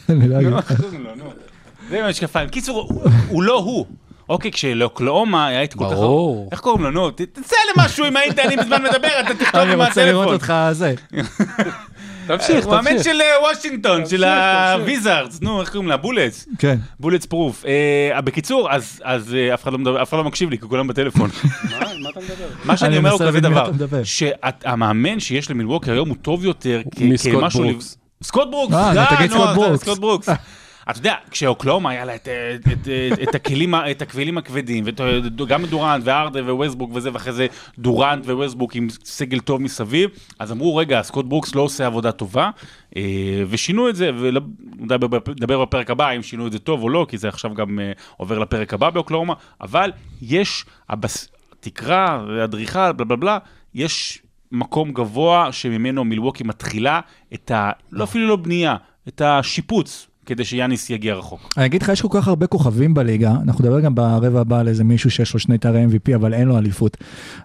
[0.10, 0.54] אני לא אגיד.
[0.54, 1.34] איך קוראים לו, נו?
[1.90, 2.50] זה עם המשקפיים.
[2.50, 3.86] קיצור, הוא לא הוא.
[4.30, 5.92] אוקיי, כשלאוקלהומה היה את כל כך...
[5.92, 6.50] ברור.
[6.52, 6.92] איך קוראים לו?
[6.92, 10.28] נו, ת- תצא למשהו אם היית, אני בזמן מדבר, אתה תכתוב אני עם רוצה לראות
[10.28, 10.34] הטלפון.
[10.34, 10.94] אותך זה.
[12.28, 13.04] תמשיך, הוא מאמן תמשיך.
[13.04, 15.98] של אה, וושינגטון, של הוויזארדס, נו, איך קוראים לה?
[15.98, 16.48] בולטס.
[16.60, 16.78] כן.
[17.00, 17.64] bulletproof.
[17.66, 20.88] אה, בקיצור, אז אז, אה, אף אחד לא אף אחד לא מקשיב לי, כי כולם
[20.88, 21.30] בטלפון.
[21.72, 22.48] מה אתה מדבר?
[22.66, 23.72] מה שאני אני אומר הוא כזה דבר.
[24.04, 27.64] שהמאמן שיש למילווקי היום הוא טוב יותר כ- מסקוט כמשהו...
[27.64, 27.98] ברוקס.
[28.24, 28.76] סקוט ברוקס,
[29.80, 30.30] סקוט אז ברוקס.
[30.90, 32.88] אתה יודע, כשאוקלהומה היה לה את, את, את,
[33.24, 34.84] את, הכלים, את הכלים הכבדים,
[35.38, 37.48] וגם דורנט והארדן וווסטברוק וזה, ואחרי זה
[37.80, 40.10] דורנט וווסטברוק עם סגל טוב מסביב,
[40.40, 42.50] אז אמרו, רגע, סקוט ברוקס לא עושה עבודה טובה,
[42.98, 47.18] אה, ושינו את זה, ונדבר בפרק הבא אם שינו את זה טוב או לא, כי
[47.18, 51.28] זה עכשיו גם אה, עובר לפרק הבא באוקלהומה, אבל יש, הבס...
[51.60, 53.38] תקרה, אדריכל, בלה בלה בלה,
[53.74, 54.22] יש
[54.52, 57.00] מקום גבוה שממנו מילווקי מתחילה
[57.34, 57.72] את ה...
[57.92, 58.76] לא אפילו לא בנייה,
[59.08, 61.54] את השיפוץ, כדי שיאניס יגיע רחוק.
[61.58, 64.68] אני אגיד לך, יש כל כך הרבה כוכבים בליגה, אנחנו נדבר גם ברבע הבא על
[64.68, 66.98] איזה מישהו שיש לו שני תארי MVP, אבל אין לו אליפות.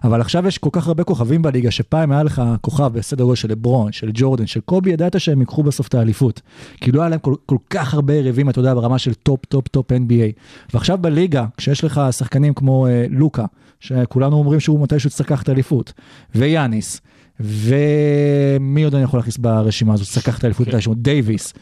[0.03, 3.51] אבל עכשיו יש כל כך הרבה כוכבים בליגה, שפעם היה לך כוכב בסדר גודל של
[3.51, 6.41] לברון, של ג'ורדן, של קובי, ידעת שהם ייקחו בסוף את האליפות.
[6.81, 9.67] כי לא היה להם כל, כל כך הרבה יריבים, אתה יודע, ברמה של top, top,
[9.67, 10.41] top NBA.
[10.73, 13.45] ועכשיו בליגה, כשיש לך שחקנים כמו אה, לוקה,
[13.79, 15.93] שכולנו אומרים שהוא מתישהו צריך לקחת אליפות,
[16.35, 17.01] ויאניס,
[17.39, 21.53] ומי עוד אני יכול להכניס ברשימה הזאת, צריך לקחת אליפות מתישהו, דייוויס,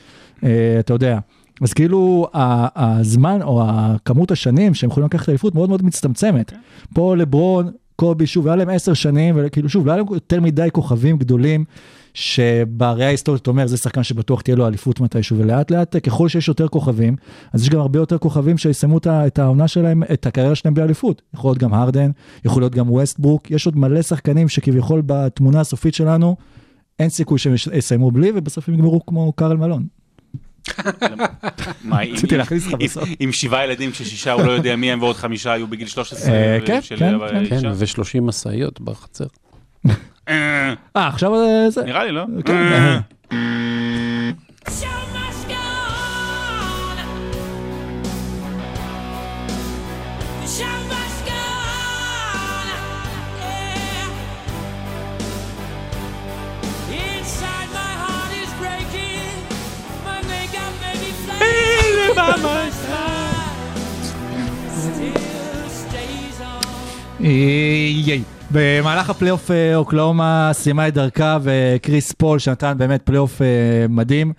[0.79, 1.19] אתה יודע.
[1.61, 6.53] אז כאילו הזמן או הכמות השנים שהם יכולים לקחת אליפות מאוד מאוד מצטמצמת.
[6.93, 10.67] פה לברון, קובי, שוב, היה להם עשר שנים, וכאילו שוב, לא היה להם יותר מדי
[10.71, 11.65] כוכבים גדולים,
[12.13, 16.47] שבראייה ההיסטורית אתה אומר, זה שחקן שבטוח תהיה לו אליפות מתישהו, ולאט לאט ככל שיש
[16.47, 17.15] יותר כוכבים,
[17.53, 21.21] אז יש גם הרבה יותר כוכבים שיסיימו את העונה שלהם, את הקריירה שלהם בלי אליפות.
[21.33, 22.11] יכול להיות גם הרדן,
[22.45, 26.35] יכול להיות גם ווסטברוק, יש עוד מלא שחקנים שכביכול בתמונה הסופית שלנו,
[26.99, 29.98] אין סיכוי שהם יסיימו בלי, ובסוף הם יגמרו כמו קארל מלון.
[31.83, 33.09] מה, רציתי להכניס לך בסוף.
[33.19, 36.31] עם שבעה ילדים כששישה הוא לא יודע מי הם ועוד חמישה היו בגיל 13.
[36.33, 37.61] אה, כן, של כן, האישה.
[37.61, 39.25] כן, ו-30 משאיות בחצר.
[40.29, 41.83] אה, אה, עכשיו אה, זה.
[41.83, 42.25] נראה לי, לא?
[68.51, 73.47] במהלך הפלייאוף אה, אוקלהומה סיימה את דרכה וקריס פול שנתן באמת פלייאוף אה,
[73.89, 74.33] מדהים.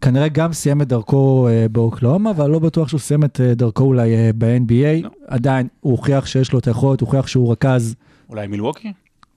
[0.00, 4.32] כנראה גם סיים את דרכו אה, באוקלהומה, אבל לא בטוח שהוא סיים את דרכו אולי
[4.38, 5.02] ב-NBA.
[5.02, 5.10] לא.
[5.26, 7.94] עדיין הוא הוכיח שיש לו את היכולת, הוא הוכיח שהוא רכז
[8.30, 8.92] אולי מילווקי?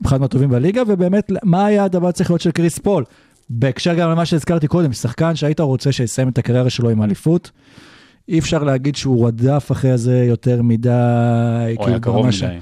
[0.05, 3.03] אחד מהטובים בליגה, ובאמת, מה היה הדבר צריך להיות של קריס פול?
[3.49, 7.51] בהקשר גם למה שהזכרתי קודם, שחקן שהיית רוצה שיסיים את הקריירה שלו עם אליפות.
[8.29, 10.89] אי אפשר להגיד שהוא רדף אחרי זה יותר מדי,
[11.77, 12.57] או היה קרוב מדי.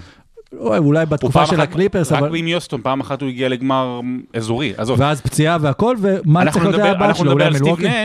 [0.58, 2.36] אוי, אולי בתקופה של אחת- הקליפרס, רק אבל...
[2.36, 4.00] עם יוסטון, פעם אחת הוא הגיע לגמר
[4.34, 5.00] אזורי, עזוב.
[5.00, 7.32] ואז פציעה והכל, ומה צריך להיות הבא שלו?
[7.32, 7.46] אולי?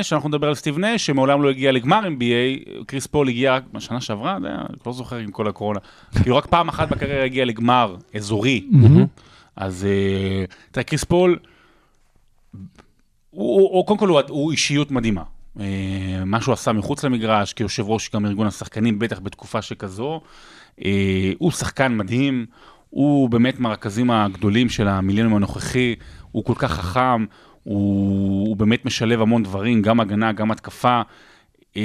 [0.01, 3.63] נש, אנחנו נדבר על סטיב נש, שמעולם לא הגיע לגמר NBA, קריס פול הגיע רק
[3.73, 5.81] בשנה שעברה, היה- לא זוכר עם כל הקורונה.
[6.23, 8.65] כאילו רק פעם אחת בקריירה הגיע לגמר אזורי.
[9.57, 11.39] אז אה, תראה, קריס פול,
[13.31, 15.23] הוא, הוא, הוא, קודם כל הוא, הוא אישיות מדהימה.
[15.61, 20.21] אה, מה שהוא עשה מחוץ למגרש, כיושב ראש גם ארגון השחקנים, בטח בתקופה שכזו.
[20.85, 22.47] אה, הוא שחקן מדהים,
[22.91, 25.95] הוא באמת מהרכזים הגדולים של המיליונים הנוכחי,
[26.33, 27.25] הוא כל כך חכם,
[27.63, 31.03] הוא, הוא באמת משלב המון דברים, גם הגנה, גם התקפה.
[31.77, 31.83] אה,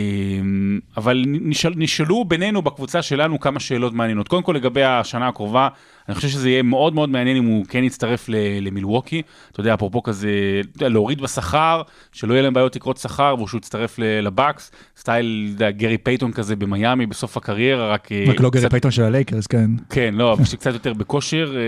[0.97, 4.27] אבל נשאל, נשאלו בינינו בקבוצה שלנו כמה שאלות מעניינות.
[4.27, 5.67] קודם כל לגבי השנה הקרובה,
[6.09, 8.25] אני חושב שזה יהיה מאוד מאוד מעניין אם הוא כן יצטרף
[8.61, 9.21] למילווקי.
[9.51, 10.29] אתה יודע, אפרופו כזה,
[10.75, 11.81] יודע, להוריד בשכר,
[12.11, 16.55] שלא יהיה להם בעיות תקרות שכר, ושהוא יצטרף ל- לבאקס, סטייל, יודע, גרי פייטון כזה
[16.55, 18.11] במיאמי בסוף הקריירה, רק...
[18.11, 19.71] אה, רק לא גרי קצת- פייטון של הלייקרס, כן.
[19.89, 21.61] כן, לא, אבל שקצת יותר בכושר, אה,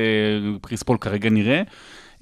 [0.61, 1.61] קריס פול כרגע נראה.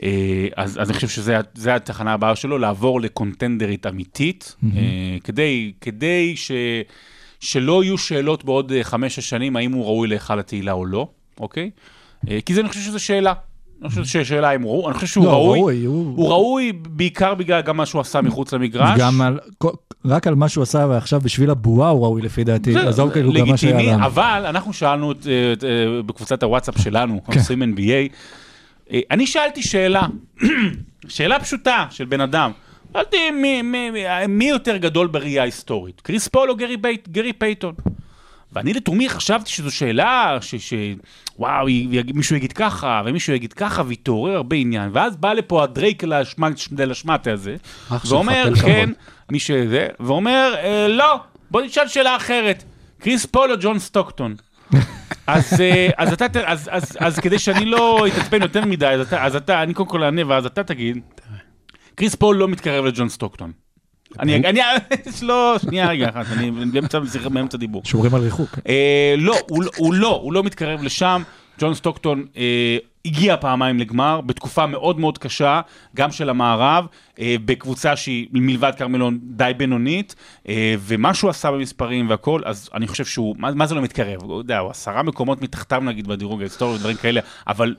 [0.04, 0.10] אה,
[0.56, 4.80] אז, אז אני חושב שזה התחנה הבאה שלו, לעבור לקונטנדרית אמיתית, אה,
[5.24, 6.52] כדי, כדי ש,
[7.40, 11.08] שלא יהיו שאלות בעוד אה, חמש-שש שנים, האם הוא ראוי להיכל התהילה או לא,
[11.40, 11.70] אוקיי?
[12.46, 13.34] כי זה, אני חושב שזו שאלה.
[13.82, 15.60] אני חושב שזו שאלה אם הוא אני חושב שהוא לא, ראוי.
[15.60, 19.00] ראוי, הוא- הוא ראוי בעיקר בגלל גם מה שהוא עשה מחוץ למגרש.
[19.00, 19.40] גם על,
[20.06, 22.74] רק על מה שהוא עשה ועכשיו בשביל הבועה הוא ראוי לפי דעתי.
[22.74, 24.06] זה עזוב כאילו גם מה שהיה לגיטימי, לה.
[24.06, 25.18] אבל אנחנו שאלנו את,
[25.54, 25.70] את, אה,
[26.06, 27.40] בקבוצת הוואטסאפ שלנו, כן.
[27.40, 28.14] עושים NBA,
[29.12, 30.08] אני שאלתי שאלה,
[31.08, 32.52] שאלה פשוטה של בן אדם.
[32.94, 37.34] שאלתי מי, מי, מי, מי יותר גדול בראייה היסטורית, קריס פול או גרי, בייט, גרי
[37.34, 37.74] פייטון?
[38.54, 40.56] ואני לתומי חשבתי שזו שאלה ש...
[40.56, 40.74] ש...
[41.40, 41.66] וואו,
[42.14, 44.90] מישהו יגיד ככה, ומישהו יגיד ככה, ויתעורר הרבה עניין.
[44.94, 46.04] ואז בא לפה הדרייק
[46.78, 47.56] לשמטה הזה,
[48.10, 48.52] ואומר.
[48.62, 48.90] כן,
[49.32, 51.20] מי שזה, ואומר, אה, לא,
[51.52, 52.64] בוא נשאל שאלה אחרת.
[53.00, 54.36] קריס פול או ג'ון סטוקטון?
[55.28, 59.08] אז, אה, אז, אתה, ת- אז, אז, אז כדי שאני לא אתעצבן יותר מדי, אז
[59.08, 60.98] אתה, אז אתה, אני קודם כל אענה ואז אתה תגיד,
[61.96, 63.52] קריס פול לא מתקרב לג'ון סטוקטון.
[64.20, 64.60] אני, אני,
[65.22, 67.00] לא, שנייה רגע אחת, אני באמצע,
[67.32, 67.82] באמצע דיבור.
[67.86, 68.60] שומרים על ריחוק.
[68.68, 71.22] אה, לא, הוא, הוא לא, הוא לא מתקרב לשם.
[71.62, 75.62] ג'ון סטוקטון אה, הגיע פעמיים לגמר, בתקופה מאוד מאוד קשה,
[75.96, 76.86] גם של המערב,
[77.20, 80.16] אה, בקבוצה שהיא מלבד קארל מלון די בינונית,
[80.50, 84.24] אה, ומה שהוא עשה במספרים והכל, אז אני חושב שהוא, מה, מה זה לא מתקרב?
[84.24, 87.76] הוא יודע, הוא עשרה מקומות מתחתיו נגיד בדירוג ההיסטורי ודברים כאלה, אבל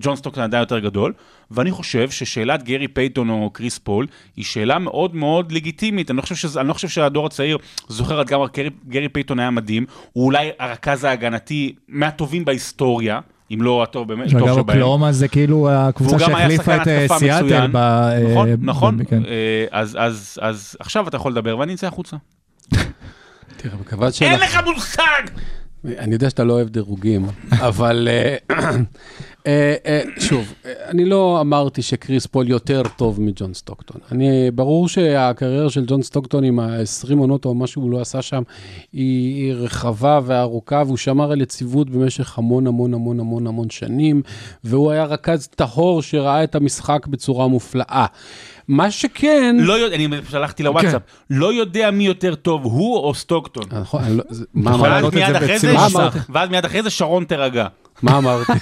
[0.00, 1.12] ג'ון סטוקטון עדיין יותר גדול,
[1.50, 4.06] ואני חושב ששאלת גרי פייטון או קריס פול
[4.36, 6.10] היא שאלה מאוד מאוד לגיטימית.
[6.10, 7.58] אני לא חושב, שזה, אני לא חושב שהדור הצעיר
[7.88, 13.20] זוכר עד כמה גרי, גרי פייטון היה מדהים, הוא אולי הרכז ההגנתי מהטובים בהיסטוריה.
[13.54, 14.58] אם לא הטוב באמת, טוב אגב, שבהם.
[14.58, 17.66] אוקלהומה זה כאילו הקבוצה שהחליפה את אה, סיאטל.
[17.72, 18.18] ב- אה,
[18.60, 19.24] נכון, ב- נכון.
[19.26, 22.16] אה, אז, אז, אז עכשיו אתה יכול לדבר ואני אצא החוצה.
[23.56, 25.22] תראה, בכבוד אין שלך, לך מושג!
[25.98, 28.08] אני יודע שאתה לא אוהב דירוגים, אבל
[30.18, 34.00] שוב, אה, אני לא אמרתי שקריס פול יותר טוב מג'ון סטוקטון.
[34.12, 38.42] אני, ברור שהקריירה של ג'ון סטוקטון עם ה-20 עונות או מה שהוא לא עשה שם,
[38.92, 44.22] היא, היא רחבה וארוכה, והוא שמר על יציבות במשך המון המון המון המון המון שנים,
[44.64, 48.06] והוא היה רכז טהור שראה את המשחק בצורה מופלאה.
[48.68, 49.56] מה שכן...
[49.60, 53.64] לא יודע, אני שלחתי לוואטסאפ, לא יודע מי יותר טוב, הוא או סטוקטון.
[53.80, 54.24] נכון, אני לא-
[54.54, 55.74] מה להעלות את זה.
[55.76, 55.92] ואז-
[56.30, 57.66] ואז מיד אחרי זה שרון תירגע.
[58.02, 58.52] מה אמרתי?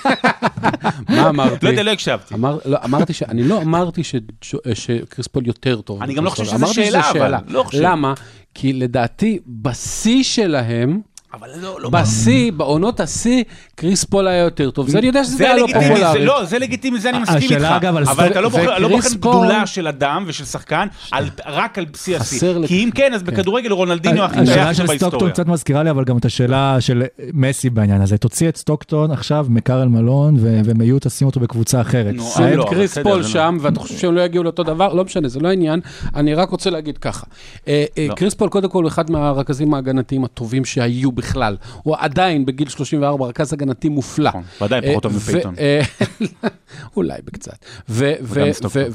[1.09, 1.67] מה אמרתי?
[1.67, 2.35] לא יודע, לא הקשבתי.
[2.35, 3.23] אמר, לא, אמרתי ש...
[3.23, 6.03] אני לא אמרתי ש, ש, שקריס פול יותר טוב.
[6.03, 7.35] אני גם לא חושב אמרתי שאלה, אבל.
[7.49, 7.65] לא.
[7.73, 8.15] למה?
[8.55, 11.01] כי לדעתי, בשיא שלהם,
[11.35, 11.91] אבל לא, לא...
[11.91, 13.43] בשיא, בעונות השיא,
[13.75, 14.89] קריס פול היה יותר טוב.
[14.91, 16.25] זה אני יודע שזה זה היה לא פופולרי.
[16.25, 17.87] לא, זה לגיטימי, זה אני מסכים השאלה, איתך.
[18.11, 22.55] אבל אתה לא בוחר לא גדולה של אדם ושל שחקן, על- רק על בשיא השיא.
[22.67, 25.31] כי אם כן, אז בכדורגל רונלדיניו הכי השאלה טייח של סטוקטון בהיסטוריה.
[25.33, 27.03] קצת מזכירה לי, אבל גם את השאלה של
[27.35, 28.19] מסי בעניין הזה.
[28.19, 32.15] תוציא את סטוקטון עכשיו מקארל מלון ו- ומיו תשים אותו בקבוצה אחרת.
[32.35, 34.93] שים את לא, קריס פול זה שם, ואתה חושב שהם לא יגיעו לאותו דבר?
[34.95, 35.81] לא משנה, זה לא העניין.
[36.15, 37.27] אני רק רוצה להגיד ככה.
[37.69, 38.15] אה, אה, לא.
[38.15, 41.57] קריס פול, קודם כל, אחד מהרכזים ההגנתיים הטובים שהיו בכלל.
[41.83, 44.29] הוא עדיין, בגיל 34, רכז הגנתי מופלא.
[44.29, 45.55] נכון, ועדיין פחות טוב אה, מפייטון.
[45.55, 45.83] ו- אה,
[46.97, 47.65] אולי בקצת.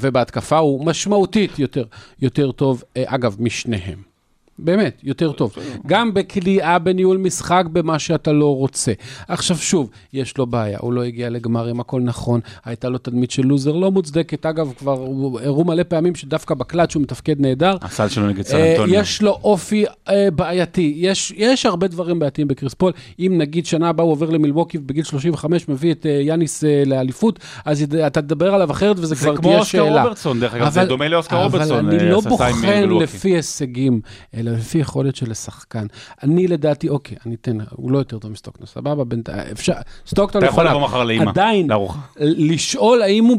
[0.00, 1.84] ובהתקפה הוא משמעותית יותר,
[2.20, 4.15] יותר טוב, אה, אגב, משניהם.
[4.58, 5.54] באמת, יותר טוב.
[5.86, 8.92] גם בקליעה, בניהול משחק, במה שאתה לא רוצה.
[9.28, 13.46] עכשיו שוב, יש לו בעיה, הוא לא הגיע לגמרים, הכל נכון, הייתה לו תדמית של
[13.46, 14.46] לוזר לא מוצדקת.
[14.46, 14.92] אגב, כבר
[15.42, 17.76] הראו מלא פעמים שדווקא בקלאץ' הוא מתפקד נהדר.
[17.82, 18.94] הסל שלו נגד סן אה, אנטוניו.
[18.94, 22.92] יש לו אופי אה, בעייתי, יש, יש הרבה דברים בעייתיים בקריס פול.
[23.18, 27.82] אם נגיד שנה הבאה הוא עובר למילווקי ובגיל 35 מביא את אה, יאניס לאליפות, אז
[28.06, 30.02] אתה תדבר עליו אחרת וזה זה כבר כמו תהיה אוסקר שאלה.
[30.02, 31.86] רוברטסון, דרך אגב, זה דומה לאוסקר רוברטסון.
[31.86, 32.52] אבל אני לא עם בוחן.
[33.00, 34.00] לפי הישגים,
[34.46, 35.86] אלא לפי יכולת של השחקן.
[36.22, 39.02] אני לדעתי, אוקיי, אני אתן, הוא לא יותר טוב מסטוקטון, סבבה?
[39.52, 39.72] אפשר,
[40.06, 40.68] סטוקטון אתה יכול.
[40.68, 41.68] לבוא מחר לאמא, עדיין.
[42.20, 43.38] לשאול האם הוא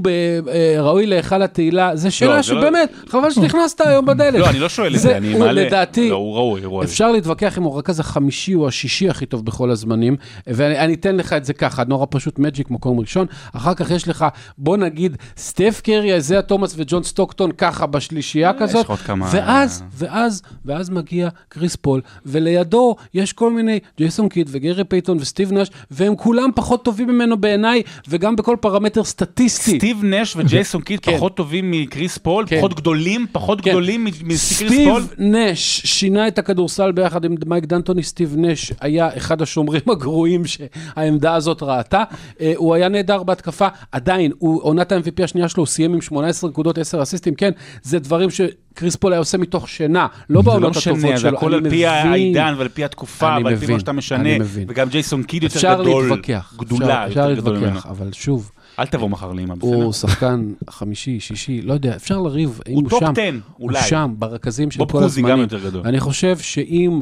[0.49, 4.39] אה, ראוי להיכל התהילה, זו שאלה זה לא- שבאמת, חבל שנכנסת היום בדלת.
[4.39, 5.51] לא, אני לא שואל את זה, אני מעלה.
[5.51, 6.81] לדעתי, לא.
[6.83, 10.15] אפשר להתווכח אם הוא הרכז החמישי או השישי הכי טוב בכל הזמנים,
[10.47, 14.07] ואני אני אתן לך את זה ככה, נורא פשוט מג'יק מקום ראשון, אחר כך יש
[14.07, 14.25] לך,
[14.57, 18.85] בוא נגיד, סטף קרי, אייזיה תומאס וג'ון סטוקטון ככה בשלישייה יש כזאת,
[19.31, 25.53] ואז, ואז, ואז מגיע קריס פול, ולידו יש כל מיני, ג'ייסון קיד וגארי פייטון וסטיב
[25.53, 29.77] נש, והם כולם פחות טובים ממנו בעיניי, וגם בכל פרמטר סטטיסטי.
[29.77, 31.17] סטיב נש וג'ייסון קיד כן.
[31.17, 32.57] פחות טובים מקריס פול, כן.
[32.57, 33.69] פחות גדולים, פחות כן.
[33.69, 34.67] גדולים מקריס פול.
[35.01, 40.43] סטיב נש שינה את הכדורסל ביחד עם מייק דנטוני, סטיב נש היה אחד השומרים הגרועים
[40.45, 42.03] שהעמדה הזאת ראתה.
[42.41, 46.49] אה, הוא היה נהדר בהתקפה, עדיין, הוא עונת ה-MVP השנייה שלו, הוא סיים עם 18
[46.49, 47.51] נקודות, 10 אסיסטים, כן,
[47.83, 48.29] זה דברים
[48.77, 51.37] שקריס פול היה עושה מתוך שינה, לא לא בעונות משנה, הטובות זה שלו.
[51.37, 51.85] הכל אני על פי.
[51.85, 54.29] העידן ועל פי התקופה ועל פי מה שאתה משנה.
[54.67, 56.03] וגם ג'ייסון קיד יותר אפשר גדול.
[56.09, 57.49] להתווכח, גדולה אפשר- אפשר.
[57.51, 59.75] להתווכח, אבל שוב, אל תבוא מחר לאמא, בסדר?
[59.75, 63.11] הוא שחקן חמישי, שישי, לא יודע, אפשר לריב, אם הוא הוא טופ שם.
[63.11, 63.21] 10,
[63.57, 63.81] הוא אולי.
[63.81, 65.43] שם, ברכזים של בוב כל קוזי גם הזמנים.
[65.43, 65.81] יותר גדול.
[65.85, 66.99] אני חושב שאם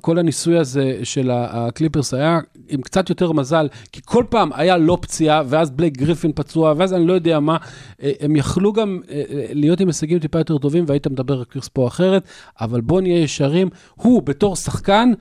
[0.00, 2.38] כל הניסוי הזה של הקליפרס היה
[2.68, 6.92] עם קצת יותר מזל, כי כל פעם היה לא פציעה, ואז בלייק גריפין פצוע, ואז
[6.92, 7.56] אני לא יודע מה,
[8.02, 11.44] אה, הם יכלו גם אה, אה, להיות עם הישגים טיפה יותר טובים, והיית מדבר על
[11.44, 12.22] קריס פה אחרת,
[12.60, 15.12] אבל בוא נהיה ישרים, הוא בתור שחקן,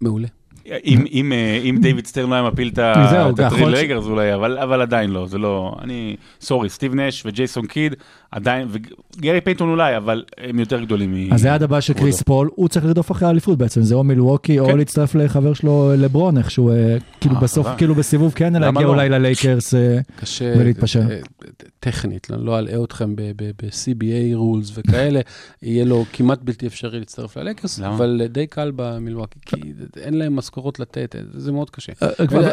[0.00, 0.28] מעולה.
[0.84, 3.64] אם- אם, אה, אם דיוויד סטרן לא היה מפיל את ה- זהו, את יכול הטריל
[3.68, 7.66] להיות ש- רגרס אולי, אבל אבל עדיין לא, זה לא, אני, סורי, סטיב נש וג'ייסון
[7.66, 7.94] קיד,
[8.30, 8.68] עדיין,
[9.18, 11.32] וגרי פייתון אולי, אבל הם יותר גדולים מ...
[11.32, 14.58] אז היעד הבא של קריס פול, הוא צריך לרדוף אחרי האליפות בעצם, זה או מילווקי
[14.58, 14.78] או כן.
[14.78, 17.66] להצטרף לחבר שלו לברון, איכשהו, אה, כאילו אה, בסוף.
[17.78, 18.88] כאילו בסיבוב כן, למה להגיע לא?
[18.88, 19.74] אולי ללייקרס.
[19.74, 19.98] אה,
[20.40, 21.02] ולהתפשר.
[21.80, 25.20] טכנית, אני לא אלאה אתכם ב-CBA rules וכאלה,
[25.62, 27.94] יהיה לו כמעט בלתי אפשרי להצטרף למה?
[27.96, 29.56] אבל די קל במילואקי, כי
[29.96, 31.92] אין להם משכורות לתת, זה מאוד קשה.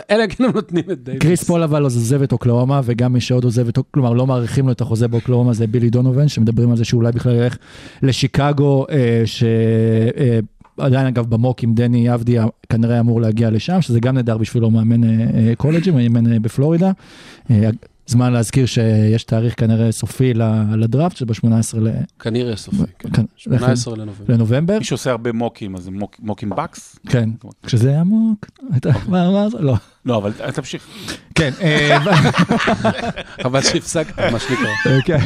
[0.09, 1.21] אלא כן הם נותנים את דייוויס.
[1.21, 4.71] קריס פול אבל עוזב את אוקלאומה, וגם מי שעוד עוזב את, כלומר לא מאריכים לו
[4.71, 6.27] את החוזה באוקלאומה זה בילי דונובן,
[6.57, 7.57] שמדברים על זה שאולי בכלל ילך
[8.01, 12.37] לשיקגו, אה, שעדיין אגב במוק עם דני עבדי
[12.69, 16.91] כנראה אמור להגיע לשם, שזה גם נהדר בשבילו מאמן אה, אה, קולג'ים, מאמן אה, בפלורידה.
[18.07, 20.33] אה, זמן להזכיר שיש תאריך כנראה סופי
[20.77, 21.47] לדראפט, שב-18
[21.81, 21.87] ל...
[22.19, 23.09] כנראה סופי, כן.
[23.13, 24.33] כן, 18 לנובמבר.
[24.33, 26.99] לנובמבר, מי שעושה הרבה מוקים, אז זה מוק- מוקים בקס?
[27.09, 27.29] כן,
[27.65, 28.45] כשזה עמוק,
[28.77, 29.57] אתה- מה מה זה?
[29.59, 29.75] לא.
[30.05, 30.87] לא, אבל תמשיך.
[31.35, 31.97] כן, אה,
[33.43, 34.69] חבל שהפסקת, מה שנקרא.
[35.05, 35.19] כן.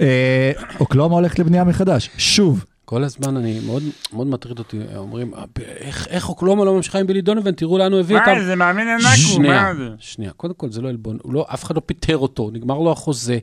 [0.00, 2.64] אה, אוקלאומה הולכת לבנייה מחדש, שוב.
[2.88, 3.82] כל הזמן אני, מאוד,
[4.12, 7.78] מאוד מטריד אותי, אומרים, "אה, ב- איך, איך אוקלומה לא ממשיכה עם בילי דונובן, תראו
[7.78, 8.40] לאן הוא הביא אותם.
[8.46, 12.16] זה מאמין ענק, שנייה, שנייה, קודם כל זה לא עלבון, לא, אף אחד לא פיטר
[12.18, 13.38] אותו, נגמר לו החוזה.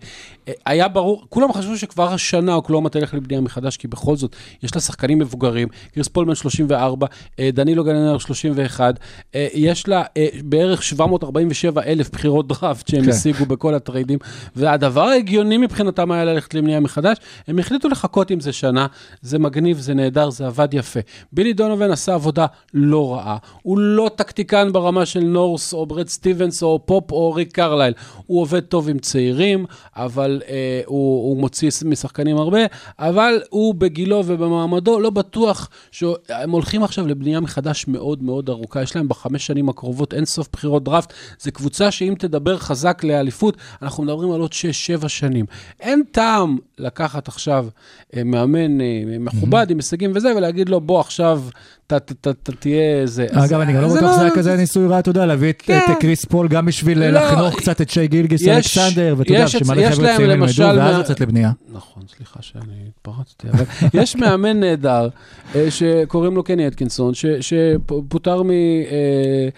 [0.65, 4.81] היה ברור, כולם חשבו שכבר השנה אוקלהומה תלך לבנייה מחדש, כי בכל זאת, יש לה
[4.81, 7.07] שחקנים מבוגרים, קריס פול בן 34,
[7.39, 8.99] אה, דנילו גלינארי 31,
[9.35, 13.09] אה, יש לה אה, בערך 747 אלף בחירות דראפט שהם כן.
[13.09, 14.19] השיגו בכל הטריידים,
[14.55, 17.17] והדבר ההגיוני מבחינתם היה ללכת לבנייה מחדש,
[17.47, 18.87] הם החליטו לחכות עם זה שנה,
[19.33, 20.99] זה מגניב, זה נהדר, זה עבד יפה.
[21.31, 26.63] בילי דונובן עשה עבודה לא רעה, הוא לא טקטיקן ברמה של נרס או ברד סטיבנס
[26.63, 27.93] או פופ או ריק קרלייל,
[28.25, 29.65] הוא עובד טוב עם צעירים,
[29.95, 32.59] אבל אה, הוא, הוא מוציא משחקנים הרבה,
[32.99, 38.95] אבל הוא בגילו ובמעמדו לא בטוח שהם הולכים עכשיו לבנייה מחדש מאוד מאוד ארוכה, יש
[38.95, 44.03] להם בחמש שנים הקרובות אין סוף בחירות דראפט, זו קבוצה שאם תדבר חזק לאליפות, אנחנו
[44.03, 45.45] מדברים על עוד שש, שבע שנים.
[45.79, 47.67] אין טעם לקחת עכשיו
[48.15, 48.85] אה, מאמן, אה,
[49.23, 51.41] מכובד, עם הישגים וזה, ולהגיד לו, בוא עכשיו,
[51.87, 52.11] ת-
[52.59, 52.75] תהיה
[53.07, 53.25] זה.
[53.31, 55.61] אז- אגב, אני גם לא בטוח שזה היה כזה ניסוי רע, אתה יודע, להביא את
[55.61, 55.79] כן.
[55.99, 60.05] קריס פול גם בשביל לא, לחנוך קצת את שיי גילג'ס אלכסנדר, ואתה יודע, שמלא חבר'ה
[60.07, 61.51] צעירים ילמדו, למשל ואז לצאת לבנייה.
[61.73, 63.65] נכון, סליחה שאני התפרצתי, אבל
[64.01, 65.07] יש מאמן נהדר
[65.55, 69.51] אה, שקוראים לו קני אטקינסון, ש- שפוטר מניו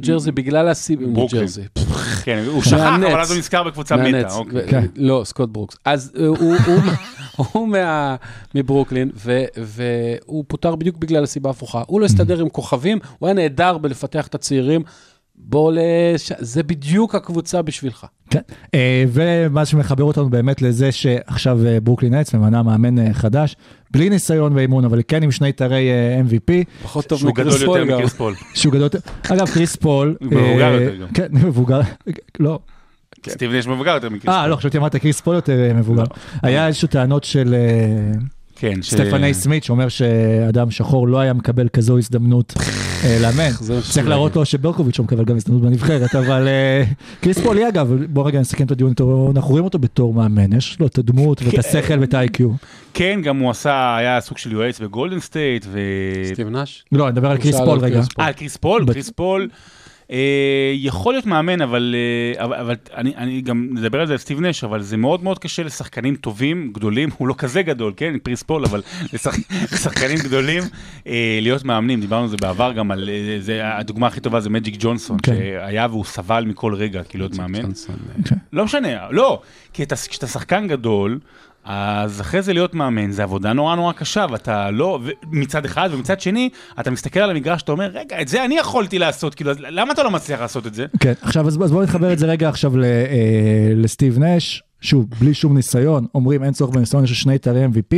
[0.00, 1.00] ג'רזי בגלל הסיב...
[1.00, 1.26] ניו.
[1.32, 1.62] ג'רזי.
[2.24, 2.74] כן, הוא שכח.
[3.12, 3.96] אבל אז הוא נזכר בקבוצה.
[3.96, 4.32] מהנץ.
[4.32, 4.68] אוקיי.
[4.68, 4.86] כן.
[4.96, 5.76] לא, סקוט ברוקס.
[5.84, 6.56] אז אה, הוא-
[8.54, 11.82] מברוקלין, ו- והוא פוטר בדיוק בגלל הסיבה ההפוכה.
[11.86, 14.82] הוא לא הסתדר עם כוכבים, הוא היה נהדר בלפתח את הצעירים.
[15.34, 16.32] בוא לש...
[16.38, 18.06] זה בדיוק הקבוצה בשבילך.
[18.30, 18.40] כן,
[18.74, 23.56] אה, ומה שמחבר אותנו באמת לזה שעכשיו אה, ברוקלין נטס ממנה מאמן אה, חדש,
[23.90, 27.62] בלי ניסיון ואימון, אבל כן עם שני תארי אה, MVP, פחות טוב שהוא גדול מקריס
[27.62, 27.94] יותר פול.
[27.94, 28.34] מקריס פול.
[28.54, 28.88] שהוא גדול,
[29.28, 31.08] אגב, קריס פול, הוא מבוגר אה, יותר גם.
[31.08, 31.80] כן, מבוגר,
[32.40, 32.58] לא,
[33.28, 34.50] סטיב נש מבוגר יותר מקריס אה, פול.
[34.50, 36.04] לא, חשבתי אמרת קריס פול יותר אה, מבוגר.
[36.42, 38.18] היה איזשהו טענות של אה,
[38.62, 42.54] כן, ש- סטיבן איי סמית, שאומר שאדם שחור לא היה מקבל כזו הזדמנות
[43.04, 43.50] אה, לאמן.
[43.60, 44.36] זה מה צריך להראות.
[44.36, 46.84] לו שברקוביץ' לא מקבל גם הזדמנות בנבחרת, אבל אה,
[47.20, 50.52] קריס פול היא אגב, בוא רגע נסכם את הדיון איתו, אנחנו רואים אותו בתור מאמן,
[50.52, 52.42] יש לו את הדמות ואת השכל ואת ה-IQ.
[52.94, 55.80] כן, גם הוא עשה, היה סוג של יועץ בגולדן סטייט, ו...
[56.32, 56.84] סטיב נש?
[56.92, 58.00] לא, אני מדבר על קריס פול רגע.
[58.20, 59.48] אה, על קריס פול, קריס פול.
[60.12, 61.94] אה, יכול להיות מאמן, אבל,
[62.38, 65.24] אה, אבל, אבל אני, אני גם נדבר על זה על סטיב נש, אבל זה מאוד
[65.24, 68.82] מאוד קשה לשחקנים טובים, גדולים, הוא לא כזה גדול, כן, קריס פול, אבל
[69.12, 69.34] לשח,
[69.72, 70.62] לשחקנים גדולים
[71.06, 73.10] אה, להיות מאמנים, דיברנו על זה בעבר גם על,
[73.40, 75.34] זה, הדוגמה הכי טובה זה מג'יק ג'ונסון, כן.
[75.34, 77.64] שהיה והוא סבל מכל רגע, כאילו להיות מאמן.
[77.64, 79.40] אה, לא משנה, לא,
[79.72, 81.18] כי אתה, כשאתה שחקן גדול,
[81.64, 84.98] אז אחרי זה להיות מאמן זה עבודה נורא נורא קשה, ואתה לא,
[85.30, 86.48] מצד אחד, ומצד שני,
[86.80, 90.02] אתה מסתכל על המגרש, אתה אומר, רגע, את זה אני יכולתי לעשות, כאילו, למה אתה
[90.02, 90.86] לא מצליח לעשות את זה?
[91.00, 94.62] כן, עכשיו אז אז בואו נתחבר את זה רגע עכשיו ל- אה, לסטיב נש.
[94.80, 97.96] שוב, בלי שום ניסיון, אומרים אין צורך בניסיון, יש שני תארי MVP,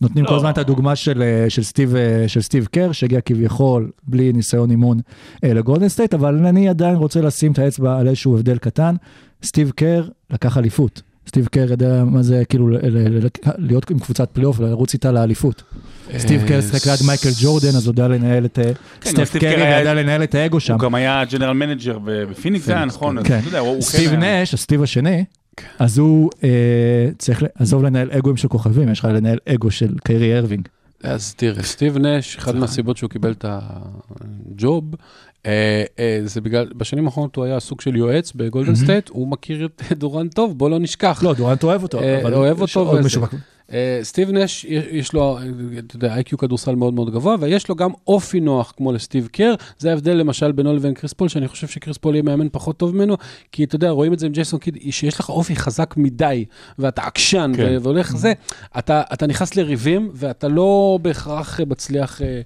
[0.00, 0.36] נותנים כל לא.
[0.36, 4.70] הזמן את הדוגמה של, אה, של, סטיב, אה, של סטיב קר, שהגיע כביכול בלי ניסיון
[4.70, 4.98] אימון
[5.44, 8.94] אה, לגולדן סטייט, אבל אני עדיין רוצה לשים את האצבע על איזשהו הבדל קטן.
[9.44, 11.02] סטיב קר לקח אליפות.
[11.28, 12.68] סטיב קר יודע מה זה כאילו
[13.58, 15.62] להיות עם קבוצת פלייאוף ולרוץ איתה לאליפות.
[16.18, 18.58] סטיב קר שיחק ליד מייקל ג'ורדן, אז הוא יודע לנהל את...
[18.58, 18.64] אה,
[19.00, 20.72] כן, סטף סטיב קרי קר ידע לנהל את האגו שם.
[20.72, 23.40] הוא גם היה general manager בפיניקס, נכון, כן.
[23.44, 25.24] יודע, הוא סטיב כן נש, הסטיב השני,
[25.78, 26.48] אז הוא אה,
[27.18, 30.68] צריך, ל- עזוב לנהל אגואים של כוכבים, יש לך לנהל אגו של קיירי ארווינג.
[31.02, 34.94] אז תראה, סטיב נש, אחת מהסיבות שהוא קיבל את הג'וב,
[35.46, 39.66] אה, אה, זה בגלל, בשנים האחרונות הוא היה סוג של יועץ בגולדן סטייט, הוא מכיר
[39.66, 41.22] את דורנט טוב, בוא לא נשכח.
[41.22, 43.20] לא, דורנט אוהב אותו, אה, אוהב אותו וזה.
[43.72, 45.42] אה, סטיב נש, יש- לו, אה,
[45.86, 49.54] אתה יודע, IQ כדורסל מאוד מאוד גבוה, ויש לו גם אופי נוח כמו לסטיב קר.
[49.78, 52.94] זה ההבדל למשל בינו לבין קריס פול, שאני חושב שקריס פול יהיה מאמן פחות טוב
[52.94, 53.16] ממנו,
[53.52, 56.44] כי אתה יודע, רואים את זה עם ג'ייסון קיד, שיש לך אופי חזק מדי,
[56.78, 57.76] ואתה עקשן, כן.
[57.82, 58.32] והולך זה,
[58.78, 62.40] אתה, אתה נכנס לריבים, ואתה לא בהכרח מצליח אה, אה,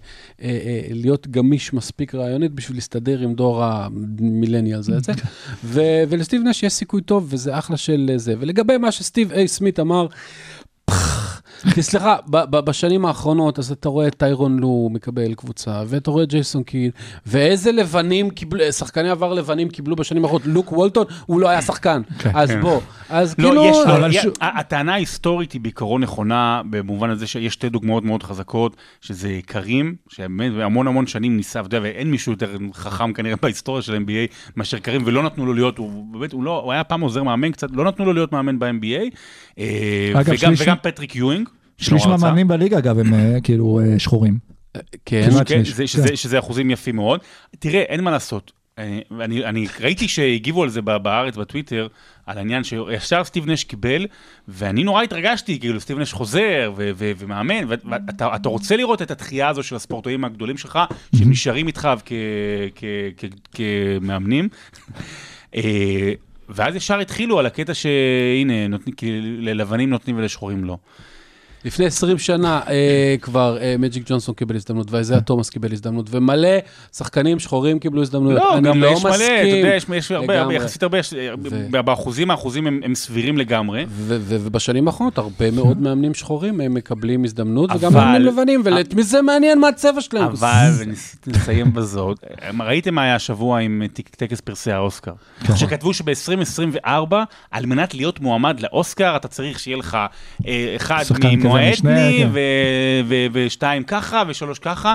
[0.48, 5.12] אה, להיות גמיש מספיק רעיונית בשביל להסתדר עם דור המילניאל זה, זה.
[5.64, 8.34] ו- ולסטיב נש יש סיכוי טוב, וזה אחלה של אה, זה.
[8.38, 10.06] ולגבי מה שסטיב איי סמית אמר,
[11.74, 16.10] כי סליחה, ב- ב- בשנים האחרונות, אז אתה רואה את טיירון לו מקבל קבוצה, ואתה
[16.10, 16.92] רואה את ג'ייסון קיד,
[17.26, 22.02] ואיזה לבנים קיבלו, שחקני עבר לבנים קיבלו בשנים האחרונות, לוק וולטון, הוא לא היה שחקן.
[22.34, 22.60] אז כן.
[22.60, 23.48] בוא, אז לא,
[24.10, 24.32] כאילו...
[24.40, 30.52] הטענה ההיסטורית היא בעיקרון נכונה, במובן הזה שיש שתי דוגמאות מאוד חזקות, שזה קרים, שבאמת
[30.62, 34.78] המון המון שנים ניסה, ואתה יודע, ואין מישהו יותר חכם כנראה בהיסטוריה של NBA מאשר
[34.78, 37.68] קרים, ולא נתנו לו להיות, הוא באמת, הוא לא, הוא היה פעם עוזר מאמן קצת,
[37.72, 39.16] לא נתנו לו להיות מאמן ב-NBA,
[39.58, 41.48] אגב, וגם, שליש- וגם פטריק יואינג.
[41.78, 42.06] שליש.
[42.06, 44.38] מהמאמנים בליגה אגב הם אה, כאילו אה, שחורים.
[45.04, 45.76] כן, כמעט כן, שליש.
[45.76, 47.20] זה, שזה, שזה אחוזים יפים מאוד.
[47.58, 48.52] תראה, אין מה לעשות.
[48.78, 51.86] אני, אני, אני ראיתי שהגיבו על זה בארץ, בטוויטר,
[52.26, 54.06] על העניין שישר סטיב נש קיבל,
[54.48, 59.10] ואני נורא התרגשתי, כאילו סטיב נש חוזר ו- ו- ומאמן, ואתה אתה רוצה לראות את
[59.10, 60.78] התחייה הזו של הספורטאים הגדולים שלך,
[61.16, 62.12] שהם נשארים איתך כ-
[62.74, 62.84] כ-
[63.16, 63.54] כ-
[64.00, 64.48] כמאמנים.
[65.56, 66.12] אה,
[66.48, 68.94] ואז ישר התחילו על הקטע שהנה, נותנים,
[69.38, 70.76] ללבנים נותנים ולשחורים לא.
[71.66, 72.74] לפני 20 שנה אה,
[73.20, 76.48] כבר אה, מג'יק ג'ונסון קיבל הזדמנות, ואיזיה תומאס קיבל הזדמנות, ומלא
[76.96, 78.38] שחקנים שחורים קיבלו הזדמנויות.
[78.42, 79.22] לא, אני גם לא יש מלא, אתה.
[79.48, 80.54] יודע, יש, יש הרבה, לגמרי.
[80.56, 81.12] יחסית הרבה, יש-
[81.44, 83.84] ו- באחוזים האחוזים הם, הם סבירים לגמרי.
[83.88, 88.62] ו- ו- ובשנים האחרונות הרבה מאוד מאמנים שחורים הם מקבלים הזדמנות, וגם אבל- מאמנים לבנים,
[88.64, 90.24] ואת מי זה מעניין מה הצבע שלהם?
[90.24, 90.70] אבל,
[91.26, 92.24] ונסיים בזאת,
[92.60, 95.12] ראיתם מה היה השבוע עם טק- טקס פרסי האוסקר?
[95.56, 97.14] שכתבו שב-2024,
[97.50, 99.98] על מנת להיות מועמד לאוסקר, אתה צריך שיהיה לך
[100.46, 101.18] אה, אחד משנה,
[101.56, 102.24] אתני,
[103.32, 104.94] ושתיים ככה, ושלוש ככה.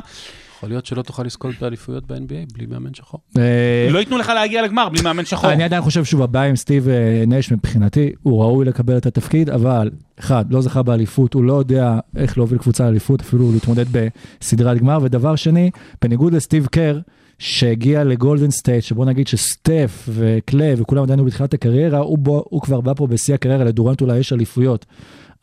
[0.61, 3.19] יכול להיות שלא תוכל לזכות באליפויות ב-NBA בלי מאמן שחור.
[3.37, 5.51] אה, לא ייתנו לך להגיע לגמר בלי מאמן שחור.
[5.51, 9.49] אני עדיין חושב שהוא הבעיה עם סטיב אה, נש מבחינתי, הוא ראוי לקבל את התפקיד,
[9.49, 9.89] אבל
[10.19, 14.99] אחד, לא זכה באליפות, הוא לא יודע איך להוביל קבוצה לאליפות, אפילו להתמודד בסדרת גמר,
[15.01, 16.99] ודבר שני, בניגוד לסטיב קר,
[17.39, 22.61] שהגיע לגולדן סטייט, שבוא נגיד שסטף וקליי וכולם עדיין היו בתחילת הקריירה, הוא, בו, הוא
[22.61, 24.85] כבר בא פה בשיא הקריירה, לדורנט אולי יש אליפויות,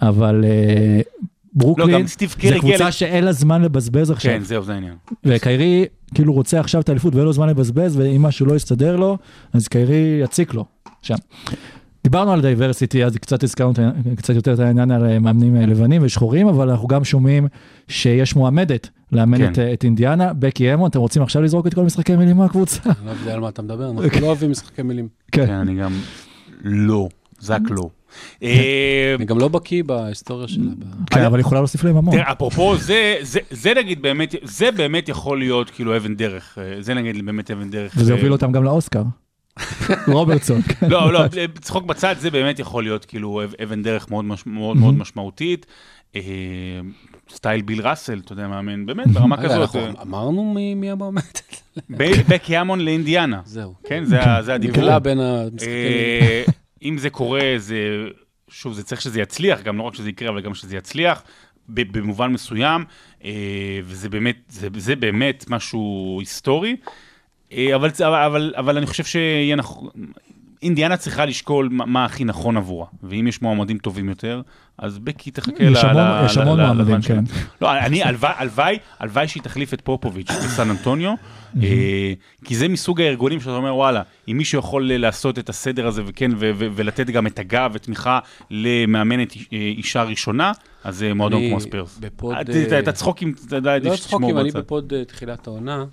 [0.02, 1.00] אבל אה,
[1.54, 4.32] ברוקלין, לא, גם סטיב זה קבוצה ל- שאין לה זמן לבזבז עכשיו.
[4.32, 4.94] כן, זהו, זה העניין.
[5.24, 5.84] וקיירי
[6.14, 9.18] כאילו רוצה עכשיו את האליפות ואין לו זמן לבזבז, ואם משהו לא יסתדר לו,
[9.52, 10.64] אז קיירי יציק לו
[11.02, 11.14] שם.
[12.04, 13.72] דיברנו על diversity, אז קצת הזכרנו
[14.16, 17.46] קצת יותר את העניין על אה, מאמנים אה, לבנים ושחורים, אבל אנחנו גם שומעים
[17.88, 19.52] שיש מועמדת לאמן כן.
[19.52, 22.80] את, את אינדיאנה, בקי אמון, אתם רוצים עכשיו לזרוק את כל משחקי המילים מהקבוצה?
[22.84, 25.08] אני לא יודע על מה אתה מדבר, אנחנו לא אוהבים משחקי מילים.
[25.32, 25.92] כן, אני גם
[26.62, 27.08] לא,
[27.40, 27.88] זק לא.
[28.42, 30.70] אה, אני גם לא בקיא בהיסטוריה שלה.
[31.10, 32.18] כן, אבל יכולה להוסיף להם המון.
[32.18, 36.94] אפרופו, זה, זה, זה נגיד באמת, זה באמת יכול להיות כאילו אבן דרך, אה, זה
[36.94, 37.92] נגיד באמת אבן דרך.
[37.96, 39.02] וזה אה, הוביל אותם גם לאוסקר.
[40.08, 40.62] רוברטסון.
[40.62, 40.88] כן.
[40.90, 41.20] לא, לא,
[41.60, 45.66] צחוק בצד, זה באמת יכול להיות כאילו אב- אבן דרך מאוד מש- מאוד מאוד משמעותית.
[46.16, 46.20] אה,
[47.34, 49.56] סטייל ביל ראסל, אתה יודע, מאמן, באמת, ברמה כזאת.
[49.60, 51.62] אנחנו אה, אמרנו מי המועמדת?
[52.28, 53.74] בקי אמון לאינדיאנה, זהו.
[53.84, 54.20] כן, זה
[54.54, 54.76] הדיבור.
[54.76, 55.68] נבלע בין המשחקים.
[56.82, 58.08] אם זה קורה, זה,
[58.48, 61.22] שוב, זה צריך שזה יצליח, גם לא רק שזה יקרה, אבל גם שזה יצליח,
[61.68, 62.84] במובן מסוים,
[63.24, 66.76] אה, וזה באמת, זה, זה באמת משהו היסטורי,
[67.52, 69.88] אה, אבל, אבל, אבל אני חושב שיהיה נכון,
[70.62, 74.40] אינדיאנה צריכה לשקול מה, מה הכי נכון עבורה, ואם יש מועמדים טובים יותר,
[74.78, 77.00] אז בקי תחכה ל- יש המון מועמדים.
[77.02, 77.24] כן.
[77.62, 81.14] לא, אני, הלוואי, הלוואי, שהיא תחליף את פופוביץ' בסן אנטוניו,
[81.62, 82.12] אה,
[82.44, 86.30] כי זה מסוג הארגונים שאתה אומר, וואלה, אם מישהו יכול לעשות את הסדר הזה, וכן,
[86.38, 88.18] ולתת גם את הגב ותמיכה
[88.50, 90.52] למאמנת אה, אישה ראשונה,
[90.84, 91.98] אז זה מועדון כמו הספיירס.
[92.00, 94.50] בפוד, את- אה, הצחוקים, אתה יודע, לא צחוקים, אני.
[94.50, 95.84] בפוד תחילת העונה.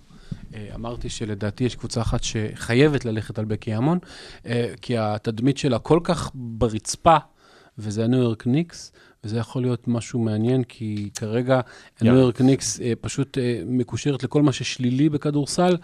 [0.56, 4.00] אה, אמרתי שלדעתי יש קבוצה אחת שחייבת ללכת על בקי המון,
[4.46, 7.18] אה, כי התדמית שלה כל כך ברצפה,
[7.78, 8.92] וזה הניו יורק ניקס,
[9.24, 11.62] וזה יכול להיות משהו מעניין, כי כרגע
[12.02, 12.16] הניו.
[12.16, 15.78] יורק ניקס פשוט אה, מקושרת לכל מה ששלילי בכדורסל,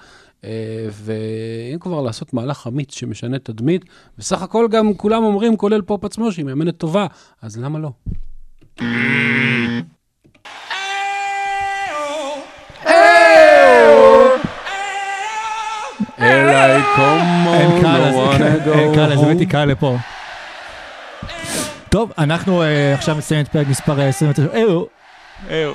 [0.91, 3.85] ואם כבר לעשות מהלך אמיץ שמשנה תדמית,
[4.17, 7.07] בסך הכל גם כולם אומרים, כולל פופ עצמו, שהיא מאמנת טובה,
[7.41, 7.91] אז למה לא?
[16.23, 17.53] אליי קומו,
[17.83, 19.23] לא wanna go קהל, אז home.
[19.23, 19.97] הבאתי קהל לפה.
[21.89, 24.57] טוב, אנחנו אה, עכשיו מסיימים את פרק מספר 29.
[24.57, 24.87] אהו,
[25.49, 25.73] אהו.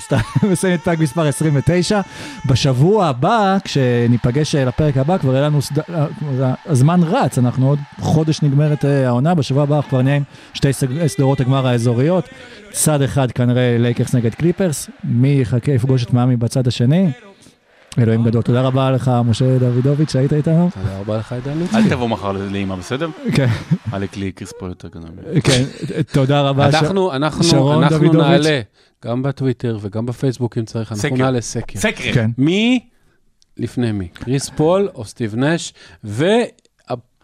[0.00, 0.16] סתם
[0.50, 2.00] מסיימים את פרק מספר 29.
[2.46, 5.58] בשבוע הבא, כשניפגש אה, לפרק הבא, כבר יהיה לנו.
[5.90, 10.22] אה, הזמן רץ, אנחנו עוד חודש נגמרת העונה, בשבוע הבא אנחנו כבר נהיה עם
[10.54, 10.72] שתי
[11.06, 12.28] סדרות הגמר האזוריות.
[12.70, 17.10] צד אחד כנראה לייקרס נגד קליפרס, מי יחכה יפגוש את מאמי בצד השני.
[17.98, 20.70] אלוהים גדול, תודה רבה לך, משה דוידוביץ', שהיית איתנו.
[20.74, 21.76] תודה רבה לך, עידן לוצקי.
[21.76, 23.08] אל תבוא מחר לאמא, בסדר?
[23.34, 23.46] כן,
[23.92, 25.10] עלק לי קריס פה יותר גדול.
[25.44, 25.62] כן,
[26.12, 26.72] תודה רבה.
[26.72, 28.22] ש- אנחנו, אנחנו, שרון אנחנו דוידוביץ'.
[28.26, 28.60] נעלה,
[29.04, 31.14] גם בטוויטר וגם בפייסבוק אם צריך, אנחנו סקר.
[31.16, 31.78] נעלה סקר.
[31.78, 32.12] סקרי.
[32.12, 32.30] כן.
[32.38, 32.80] מי
[33.56, 34.08] לפני מי?
[34.08, 35.72] קריס פול או סטיב נש,
[36.04, 36.63] והפופוליזם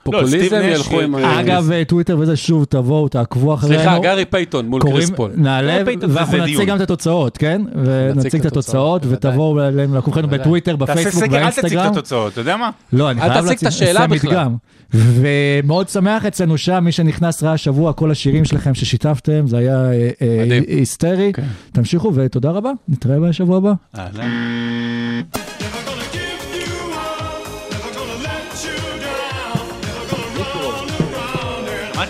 [0.07, 1.15] לא, נש, ילכו עם...
[1.15, 3.83] ה- אגב, אה, טוויטר וזה, שוב, תבואו, תעקבו אחרינו.
[3.83, 5.31] סליחה, גארי פייתון מול קריס פול.
[5.37, 6.69] נעלה, ואנחנו נציג.
[6.69, 7.63] גם את התוצאות, כן?
[7.85, 9.03] ונציג את התוצאות.
[9.09, 10.39] ותבואו אלינו, בוודאי.
[10.39, 11.93] בטוויטר, בפייסבוק, סקר, אל תציג את באינסטגרם.
[11.93, 12.71] התוצאות, אתה יודע מה?
[12.93, 14.27] לא, אני חייב את להציג-.
[14.27, 14.55] מדגם.
[14.95, 20.11] ומאוד שמח אצלנו שם, מי שנכנס ראה השבוע, כל השירים שלכם ששיתפתם, זה היה אה,
[20.23, 20.59] אה.
[20.69, 21.33] היסטרי.
[21.33, 21.43] כן.
[21.73, 23.73] תמשיכו, ותודה רבה, נתראה בשבוע הבא.
[23.99, 25.70] אהלן.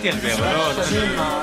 [0.01, 0.41] 减肥不
[0.75, 1.37] 就是吗